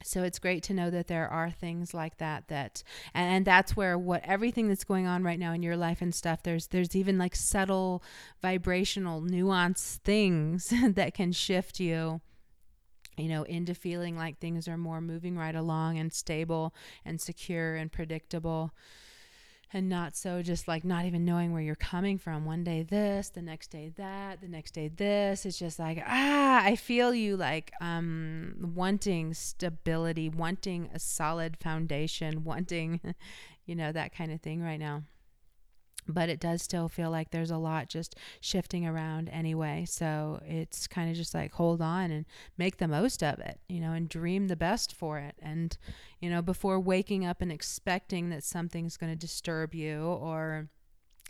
so 0.05 0.23
it's 0.23 0.39
great 0.39 0.63
to 0.63 0.75
know 0.75 0.91
that 0.91 1.07
there 1.07 1.29
are 1.29 1.51
things 1.51 1.95
like 1.95 2.19
that 2.19 2.49
that 2.49 2.83
and, 3.15 3.45
that's 3.45 3.77
where 3.77 3.99
what 3.99 4.23
everything 4.25 4.69
that's 4.69 4.85
going 4.85 5.07
on 5.07 5.25
right 5.25 5.39
now 5.39 5.53
in 5.53 5.63
your 5.63 5.77
life 5.77 6.01
and 6.01 6.15
stuff 6.15 6.43
there's 6.43 6.69
there's 6.69 6.95
even 6.95 7.19
like 7.19 7.35
subtle 7.35 8.03
vibrational 8.41 9.21
nuance 9.21 10.01
things 10.05 10.73
that 10.89 11.15
can 11.15 11.33
shift 11.33 11.81
you 11.81 12.21
you 13.17 13.29
know 13.29 13.43
into 13.45 13.75
feeling 13.75 14.17
like 14.17 14.39
things 14.39 14.69
are 14.69 14.79
more 14.79 15.01
moving 15.01 15.37
right 15.37 15.55
along 15.55 15.99
and 15.99 16.13
stable 16.13 16.75
and 17.05 17.21
secure 17.21 17.75
and 17.77 17.93
predictable 17.93 18.73
and 19.73 19.89
not 19.89 20.17
so 20.17 20.43
just 20.43 20.69
like 20.69 20.85
not 20.85 21.05
even 21.05 21.25
knowing 21.25 21.53
where 21.53 21.63
you're 21.63 21.75
coming 21.75 22.19
from. 22.19 22.45
One 22.45 22.63
day 22.63 22.83
this, 22.83 23.31
the 23.31 23.43
next 23.43 23.69
day 23.71 23.93
that, 23.97 24.41
the 24.41 24.49
next 24.49 24.73
day 24.73 24.89
this. 24.89 25.47
It's 25.47 25.59
just 25.59 25.79
like, 25.79 26.03
ah, 26.07 26.63
I 26.63 26.77
feel 26.77 27.15
you 27.15 27.37
like 27.37 27.73
um, 27.81 28.55
wanting 28.75 29.35
stability, 29.35 30.29
wanting 30.29 30.91
a 30.93 30.99
solid 30.99 31.57
foundation, 31.57 32.45
wanting, 32.45 33.01
you 33.67 33.75
know, 33.75 33.93
that 33.93 34.15
kind 34.15 34.33
of 34.33 34.41
thing 34.41 34.63
right 34.63 34.81
now 34.81 35.03
but 36.09 36.29
it 36.29 36.41
does 36.41 36.63
still 36.63 36.89
feel 36.89 37.11
like 37.11 37.31
there's 37.31 37.51
a 37.51 37.57
lot 37.57 37.89
just 37.89 38.17
shifting 38.41 38.87
around 38.87 39.29
anyway. 39.29 39.85
So 39.89 40.41
it's 40.45 40.87
kind 40.87 41.11
of 41.11 41.17
just 41.17 41.35
like 41.35 41.53
hold 41.53 41.81
on 41.81 42.11
and 42.11 42.27
make 42.59 42.79
the 42.79 42.89
most 42.89 43.23
of 43.23 43.39
it, 43.39 43.61
you 43.69 43.81
know, 43.81 43.93
and 43.93 44.09
dream 44.09 44.49
the 44.49 44.57
best 44.57 44.95
for 44.95 45.19
it. 45.19 45.37
And, 45.41 45.77
you 46.21 46.29
know, 46.29 46.43
before 46.43 46.81
waking 46.81 47.25
up 47.25 47.41
and 47.41 47.53
expecting 47.53 48.31
that 48.31 48.45
something's 48.45 48.97
going 48.97 49.13
to 49.13 49.19
disturb 49.19 49.75
you 49.75 50.03
or 50.03 50.69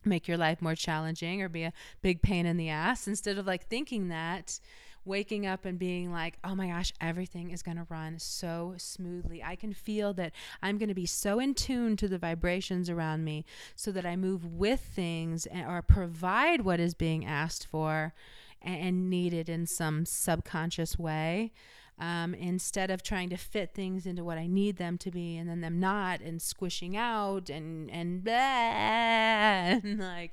make 0.04 0.26
your 0.26 0.38
life 0.38 0.60
more 0.60 0.74
challenging 0.74 1.42
or 1.42 1.48
be 1.48 1.62
a 1.62 1.72
big 2.00 2.22
pain 2.22 2.46
in 2.46 2.56
the 2.56 2.68
ass, 2.68 3.06
instead 3.06 3.38
of 3.38 3.46
like 3.46 3.66
thinking 3.68 4.08
that 4.08 4.58
waking 5.04 5.46
up 5.46 5.64
and 5.64 5.78
being 5.78 6.12
like, 6.12 6.38
oh 6.44 6.54
my 6.54 6.68
gosh, 6.68 6.92
everything 7.00 7.50
is 7.50 7.62
going 7.62 7.76
to 7.76 7.86
run 7.88 8.18
so 8.18 8.74
smoothly. 8.76 9.42
I 9.42 9.56
can 9.56 9.72
feel 9.72 10.12
that 10.14 10.32
I'm 10.62 10.78
going 10.78 10.88
to 10.88 10.94
be 10.94 11.06
so 11.06 11.38
in 11.38 11.54
tune 11.54 11.96
to 11.96 12.08
the 12.08 12.18
vibrations 12.18 12.88
around 12.88 13.24
me 13.24 13.44
so 13.74 13.90
that 13.92 14.06
I 14.06 14.16
move 14.16 14.44
with 14.44 14.80
things 14.80 15.46
and, 15.46 15.66
or 15.66 15.82
provide 15.82 16.62
what 16.62 16.80
is 16.80 16.94
being 16.94 17.24
asked 17.24 17.66
for 17.66 18.14
and 18.60 19.10
needed 19.10 19.48
in 19.48 19.66
some 19.66 20.06
subconscious 20.06 20.98
way. 20.98 21.52
Um, 21.98 22.34
instead 22.34 22.90
of 22.90 23.02
trying 23.02 23.28
to 23.30 23.36
fit 23.36 23.74
things 23.74 24.06
into 24.06 24.24
what 24.24 24.38
I 24.38 24.46
need 24.46 24.76
them 24.76 24.98
to 24.98 25.10
be 25.10 25.36
and 25.36 25.48
then 25.48 25.60
them 25.60 25.78
not 25.78 26.20
and 26.20 26.40
squishing 26.40 26.96
out 26.96 27.50
and 27.50 27.90
and, 27.90 28.24
blah, 28.24 28.32
and 28.34 30.00
like 30.00 30.32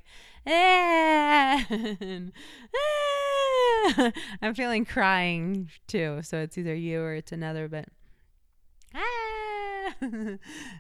I'm 4.42 4.56
feeling 4.56 4.84
crying 4.84 5.70
too. 5.88 6.22
So 6.24 6.40
it's 6.40 6.58
either 6.58 6.74
you 6.74 7.02
or 7.02 7.14
it's 7.14 7.32
another, 7.32 7.68
but 7.68 7.86
ah, 8.96 9.94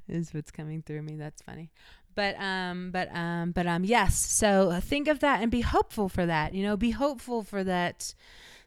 is 0.07 0.33
what's 0.33 0.49
coming 0.49 0.81
through 0.81 1.03
me. 1.03 1.17
That's 1.17 1.43
funny. 1.43 1.69
But 2.15 2.39
um, 2.39 2.89
but 2.89 3.15
um, 3.15 3.51
but 3.51 3.67
um, 3.67 3.83
yes. 3.83 4.15
So 4.17 4.79
think 4.81 5.07
of 5.07 5.19
that 5.19 5.43
and 5.43 5.51
be 5.51 5.61
hopeful 5.61 6.09
for 6.09 6.25
that. 6.25 6.55
You 6.55 6.63
know, 6.63 6.75
be 6.75 6.91
hopeful 6.91 7.43
for 7.43 7.63
that 7.63 8.15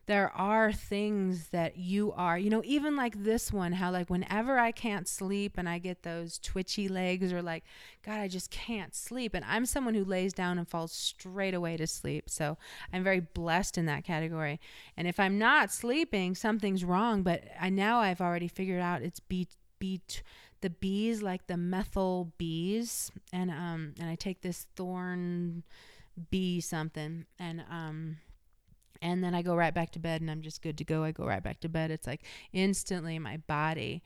there 0.07 0.33
are 0.33 0.73
things 0.73 1.49
that 1.49 1.77
you 1.77 2.13
are, 2.13 2.37
you 2.37 2.51
know, 2.51 2.63
even 2.65 2.97
like 2.97 3.23
this 3.23 3.53
one, 3.53 3.73
how 3.73 3.93
like 3.93 4.11
whenever 4.11 4.59
I 4.59 4.73
can't 4.73 5.07
sleep 5.07 5.55
and 5.57 5.69
I 5.69 5.79
get 5.79 6.03
those 6.03 6.39
twitchy 6.39 6.89
legs 6.89 7.33
or 7.33 7.41
like, 7.41 7.63
God, 8.05 8.19
I 8.19 8.27
just 8.27 8.51
can't 8.51 8.95
sleep. 8.95 9.33
And 9.33 9.45
I'm 9.45 9.65
someone 9.65 9.95
who 9.95 10.05
lays 10.05 10.33
down 10.33 10.59
and 10.59 10.69
falls 10.69 10.91
straight 10.91 11.55
away 11.55 11.77
to 11.77 11.87
sleep. 11.87 12.29
So 12.29 12.59
I'm 12.93 13.05
very 13.05 13.21
blessed 13.21 13.79
in 13.79 13.87
that 13.87 14.05
category. 14.05 14.59
And 14.97 15.07
if 15.07 15.21
I'm 15.21 15.39
not 15.39 15.71
sleeping, 15.71 16.35
something's 16.35 16.85
wrong. 16.85 17.23
But 17.23 17.45
I 17.61 17.71
now 17.71 18.01
I've 18.01 18.21
already 18.21 18.49
figured 18.49 18.83
out 18.83 19.03
it's 19.03 19.21
B, 19.21 19.47
B, 19.79 20.01
the 20.63 20.71
bees, 20.71 21.23
like 21.23 21.47
the 21.47 21.57
methyl 21.57 22.33
bees. 22.39 23.13
And, 23.33 23.53
um, 23.53 23.95
and 24.01 24.11
I 24.11 24.17
take 24.17 24.43
this 24.43 24.67
Thorne 24.75 25.63
B 26.31 26.61
something 26.61 27.25
and, 27.39 27.63
um, 27.71 28.17
and 29.03 29.23
then 29.23 29.35
I 29.35 29.43
go 29.43 29.55
right 29.55 29.75
back 29.75 29.91
to 29.93 29.99
bed 29.99 30.23
and 30.23 30.31
I'm 30.31 30.41
just 30.41 30.63
good 30.63 30.79
to 30.79 30.85
go. 30.85 31.05
I 31.05 31.11
go 31.11 31.27
right 31.27 31.43
back 31.43 31.61
to 31.61 31.69
bed. 31.69 31.91
It's 31.91 32.07
like 32.07 32.23
instantly 32.53 33.19
my 33.19 33.37
body 33.37 34.03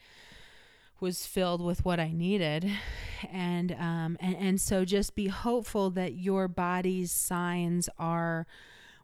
was 0.98 1.26
filled 1.26 1.62
with 1.62 1.84
what 1.84 2.00
I 2.00 2.10
needed. 2.10 2.68
And 3.30 3.72
um 3.72 4.16
and, 4.18 4.36
and 4.36 4.60
so 4.60 4.84
just 4.84 5.14
be 5.14 5.28
hopeful 5.28 5.90
that 5.90 6.14
your 6.14 6.48
body's 6.48 7.12
signs 7.12 7.88
are 7.98 8.46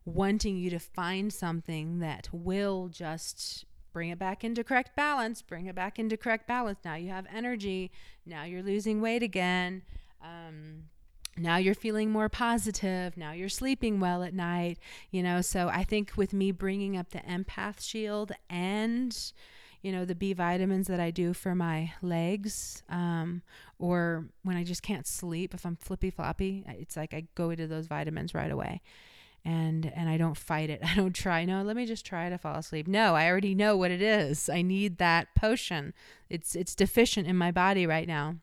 wanting 0.04 0.56
you 0.56 0.70
to 0.70 0.78
find 0.80 1.32
something 1.32 2.00
that 2.00 2.28
will 2.32 2.88
just 2.88 3.66
bring 3.92 4.08
it 4.08 4.18
back 4.18 4.42
into 4.42 4.64
correct 4.64 4.96
balance, 4.96 5.42
bring 5.42 5.66
it 5.66 5.74
back 5.74 5.98
into 5.98 6.16
correct 6.16 6.48
balance. 6.48 6.78
Now 6.84 6.94
you 6.94 7.10
have 7.10 7.26
energy. 7.32 7.92
Now 8.24 8.44
you're 8.44 8.62
losing 8.62 9.02
weight 9.02 9.22
again. 9.22 9.82
Um, 10.22 10.84
now 11.36 11.56
you're 11.56 11.74
feeling 11.74 12.10
more 12.10 12.28
positive 12.28 13.16
now 13.16 13.32
you're 13.32 13.48
sleeping 13.48 14.00
well 14.00 14.22
at 14.22 14.34
night 14.34 14.78
you 15.10 15.22
know 15.22 15.40
so 15.40 15.68
i 15.68 15.82
think 15.82 16.12
with 16.16 16.32
me 16.32 16.50
bringing 16.50 16.96
up 16.96 17.10
the 17.10 17.20
empath 17.20 17.80
shield 17.80 18.32
and 18.50 19.32
you 19.82 19.90
know, 19.90 20.04
the 20.04 20.14
B 20.14 20.32
vitamins 20.32 20.86
that 20.86 21.00
I 21.00 21.10
do 21.10 21.34
for 21.34 21.54
my 21.54 21.92
legs, 22.00 22.82
um, 22.88 23.42
or 23.78 24.26
when 24.44 24.56
I 24.56 24.62
just 24.62 24.82
can't 24.82 25.06
sleep, 25.06 25.54
if 25.54 25.66
I'm 25.66 25.76
flippy 25.76 26.10
floppy, 26.10 26.64
it's 26.68 26.96
like 26.96 27.12
I 27.12 27.26
go 27.34 27.50
into 27.50 27.66
those 27.66 27.88
vitamins 27.88 28.32
right 28.32 28.50
away. 28.50 28.80
And 29.44 29.92
and 29.96 30.08
I 30.08 30.18
don't 30.18 30.36
fight 30.36 30.70
it. 30.70 30.80
I 30.84 30.94
don't 30.94 31.14
try. 31.14 31.44
No, 31.44 31.62
let 31.62 31.74
me 31.74 31.84
just 31.84 32.06
try 32.06 32.28
to 32.28 32.38
fall 32.38 32.56
asleep. 32.56 32.86
No, 32.86 33.16
I 33.16 33.28
already 33.28 33.56
know 33.56 33.76
what 33.76 33.90
it 33.90 34.00
is. 34.00 34.48
I 34.48 34.62
need 34.62 34.98
that 34.98 35.34
potion. 35.34 35.94
It's 36.30 36.54
it's 36.54 36.76
deficient 36.76 37.26
in 37.26 37.36
my 37.36 37.50
body 37.50 37.84
right 37.84 38.06
now. 38.06 38.36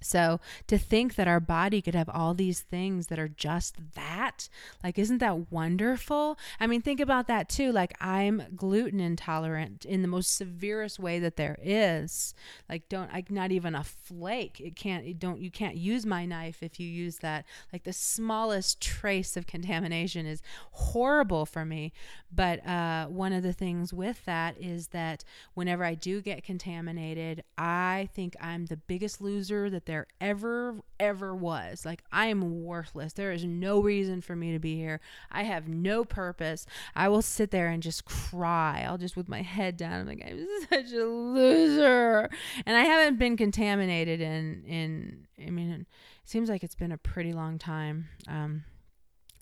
So 0.00 0.40
to 0.66 0.78
think 0.78 1.14
that 1.16 1.28
our 1.28 1.40
body 1.40 1.82
could 1.82 1.94
have 1.94 2.08
all 2.08 2.34
these 2.34 2.60
things 2.60 3.08
that 3.08 3.18
are 3.18 3.28
just 3.28 3.76
that, 3.94 4.48
like, 4.82 4.98
isn't 4.98 5.18
that 5.18 5.50
wonderful? 5.50 6.38
I 6.60 6.66
mean, 6.66 6.82
think 6.82 7.00
about 7.00 7.26
that 7.26 7.48
too. 7.48 7.72
Like, 7.72 7.94
I'm 8.00 8.42
gluten 8.54 9.00
intolerant 9.00 9.84
in 9.84 10.02
the 10.02 10.08
most 10.08 10.36
severest 10.36 10.98
way 10.98 11.18
that 11.18 11.36
there 11.36 11.58
is. 11.62 12.34
Like, 12.68 12.88
don't, 12.88 13.12
like, 13.12 13.30
not 13.30 13.52
even 13.52 13.74
a 13.74 13.84
flake. 13.84 14.60
It 14.60 14.76
can't, 14.76 15.06
it 15.06 15.18
don't, 15.18 15.40
you 15.40 15.50
can't 15.50 15.76
use 15.76 16.06
my 16.06 16.26
knife 16.26 16.62
if 16.62 16.78
you 16.78 16.88
use 16.88 17.18
that. 17.18 17.44
Like, 17.72 17.84
the 17.84 17.92
smallest 17.92 18.80
trace 18.80 19.36
of 19.36 19.46
contamination 19.46 20.26
is 20.26 20.42
horrible 20.72 21.46
for 21.46 21.64
me. 21.64 21.92
But 22.30 22.66
uh, 22.66 23.06
one 23.06 23.32
of 23.32 23.42
the 23.42 23.52
things 23.52 23.92
with 23.92 24.24
that 24.26 24.56
is 24.60 24.88
that 24.88 25.24
whenever 25.54 25.84
I 25.84 25.94
do 25.94 26.20
get 26.20 26.44
contaminated, 26.44 27.42
I 27.56 28.08
think 28.14 28.36
I'm 28.40 28.66
the 28.66 28.76
biggest 28.76 29.20
loser 29.20 29.70
that 29.70 29.86
there 29.88 30.06
ever, 30.20 30.76
ever 31.00 31.34
was. 31.34 31.84
Like, 31.84 32.04
I 32.12 32.26
am 32.26 32.62
worthless. 32.62 33.14
There 33.14 33.32
is 33.32 33.44
no 33.44 33.80
reason 33.80 34.20
for 34.20 34.36
me 34.36 34.52
to 34.52 34.58
be 34.60 34.76
here. 34.76 35.00
I 35.32 35.42
have 35.44 35.66
no 35.66 36.04
purpose. 36.04 36.66
I 36.94 37.08
will 37.08 37.22
sit 37.22 37.50
there 37.50 37.68
and 37.68 37.82
just 37.82 38.04
cry. 38.04 38.84
I'll 38.86 38.98
just 38.98 39.16
with 39.16 39.28
my 39.28 39.40
head 39.42 39.78
down. 39.78 40.00
I'm 40.00 40.06
like, 40.06 40.22
I'm 40.24 40.46
such 40.70 40.92
a 40.92 41.04
loser. 41.04 42.28
And 42.66 42.76
I 42.76 42.82
haven't 42.82 43.18
been 43.18 43.36
contaminated 43.36 44.20
in, 44.20 44.62
in, 44.66 45.26
I 45.44 45.50
mean, 45.50 45.70
it 45.70 45.86
seems 46.24 46.50
like 46.50 46.62
it's 46.62 46.76
been 46.76 46.92
a 46.92 46.98
pretty 46.98 47.32
long 47.32 47.58
time 47.58 48.08
um, 48.28 48.64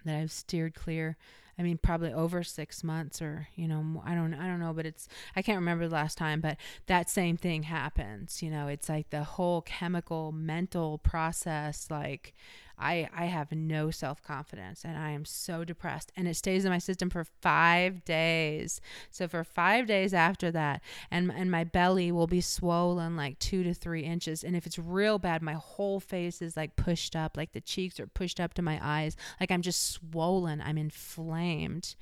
that 0.04 0.16
I've 0.16 0.32
steered 0.32 0.74
clear. 0.74 1.16
I 1.58 1.62
mean, 1.62 1.78
probably 1.78 2.12
over 2.12 2.42
six 2.42 2.84
months 2.84 3.22
or, 3.22 3.48
you 3.54 3.66
know, 3.66 4.02
I 4.04 4.14
don't, 4.14 4.34
I 4.34 4.46
don't 4.46 4.60
know, 4.60 4.74
but 4.74 4.84
it's, 4.84 5.08
I 5.34 5.42
can't 5.42 5.56
remember 5.56 5.88
the 5.88 5.94
last 5.94 6.18
time, 6.18 6.40
but 6.40 6.58
that 6.86 7.08
same 7.08 7.36
thing 7.36 7.62
happens. 7.62 8.42
You 8.42 8.50
know, 8.50 8.68
it's 8.68 8.88
like 8.88 9.08
the 9.10 9.24
whole 9.24 9.62
chemical 9.62 10.32
mental 10.32 10.98
process, 10.98 11.86
like, 11.90 12.34
I 12.78 13.08
I 13.14 13.26
have 13.26 13.52
no 13.52 13.90
self-confidence 13.90 14.84
and 14.84 14.98
I 14.98 15.10
am 15.10 15.24
so 15.24 15.64
depressed 15.64 16.12
and 16.16 16.28
it 16.28 16.34
stays 16.34 16.64
in 16.64 16.70
my 16.70 16.78
system 16.78 17.10
for 17.10 17.24
5 17.24 18.04
days. 18.04 18.80
So 19.10 19.28
for 19.28 19.44
5 19.44 19.86
days 19.86 20.14
after 20.14 20.50
that 20.52 20.82
and 21.10 21.30
and 21.30 21.50
my 21.50 21.64
belly 21.64 22.12
will 22.12 22.26
be 22.26 22.40
swollen 22.40 23.16
like 23.16 23.38
2 23.38 23.62
to 23.64 23.74
3 23.74 24.02
inches 24.02 24.44
and 24.44 24.56
if 24.56 24.66
it's 24.66 24.78
real 24.78 25.18
bad 25.18 25.42
my 25.42 25.54
whole 25.54 26.00
face 26.00 26.42
is 26.42 26.56
like 26.56 26.76
pushed 26.76 27.16
up 27.16 27.36
like 27.36 27.52
the 27.52 27.60
cheeks 27.60 27.98
are 27.98 28.06
pushed 28.06 28.40
up 28.40 28.54
to 28.54 28.62
my 28.62 28.78
eyes 28.82 29.16
like 29.40 29.50
I'm 29.50 29.62
just 29.62 29.90
swollen. 29.90 30.60
I'm 30.60 30.78
inflamed. 30.78 31.94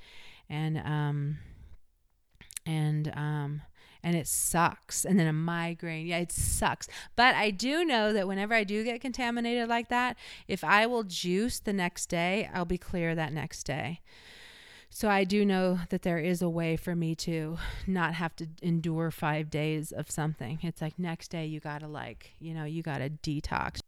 And 0.49 0.77
um 0.77 1.37
and 2.65 3.11
um 3.15 3.61
and 4.05 4.15
it 4.15 4.27
sucks. 4.27 5.03
And 5.03 5.19
then 5.19 5.27
a 5.27 5.33
migraine. 5.33 6.05
Yeah, 6.05 6.19
it 6.19 6.31
sucks. 6.31 6.87
But 7.15 7.33
I 7.33 7.49
do 7.49 7.83
know 7.83 8.13
that 8.13 8.27
whenever 8.27 8.53
I 8.53 8.63
do 8.63 8.83
get 8.83 9.01
contaminated 9.01 9.67
like 9.67 9.89
that, 9.89 10.15
if 10.47 10.63
I 10.63 10.85
will 10.85 11.03
juice 11.03 11.59
the 11.59 11.73
next 11.73 12.05
day, 12.05 12.47
I'll 12.53 12.65
be 12.65 12.77
clear 12.77 13.15
that 13.15 13.33
next 13.33 13.63
day. 13.63 14.01
So 14.91 15.09
I 15.09 15.23
do 15.23 15.43
know 15.43 15.79
that 15.89 16.03
there 16.03 16.19
is 16.19 16.43
a 16.43 16.47
way 16.47 16.77
for 16.77 16.95
me 16.95 17.15
to 17.15 17.57
not 17.87 18.13
have 18.13 18.35
to 18.37 18.47
endure 18.61 19.09
five 19.09 19.49
days 19.49 19.91
of 19.91 20.11
something. 20.11 20.59
It's 20.61 20.81
like 20.81 20.99
next 20.99 21.31
day 21.31 21.47
you 21.47 21.59
gotta 21.59 21.87
like, 21.87 22.31
you 22.39 22.53
know, 22.53 22.63
you 22.63 22.83
gotta 22.83 23.09
detox. 23.09 23.79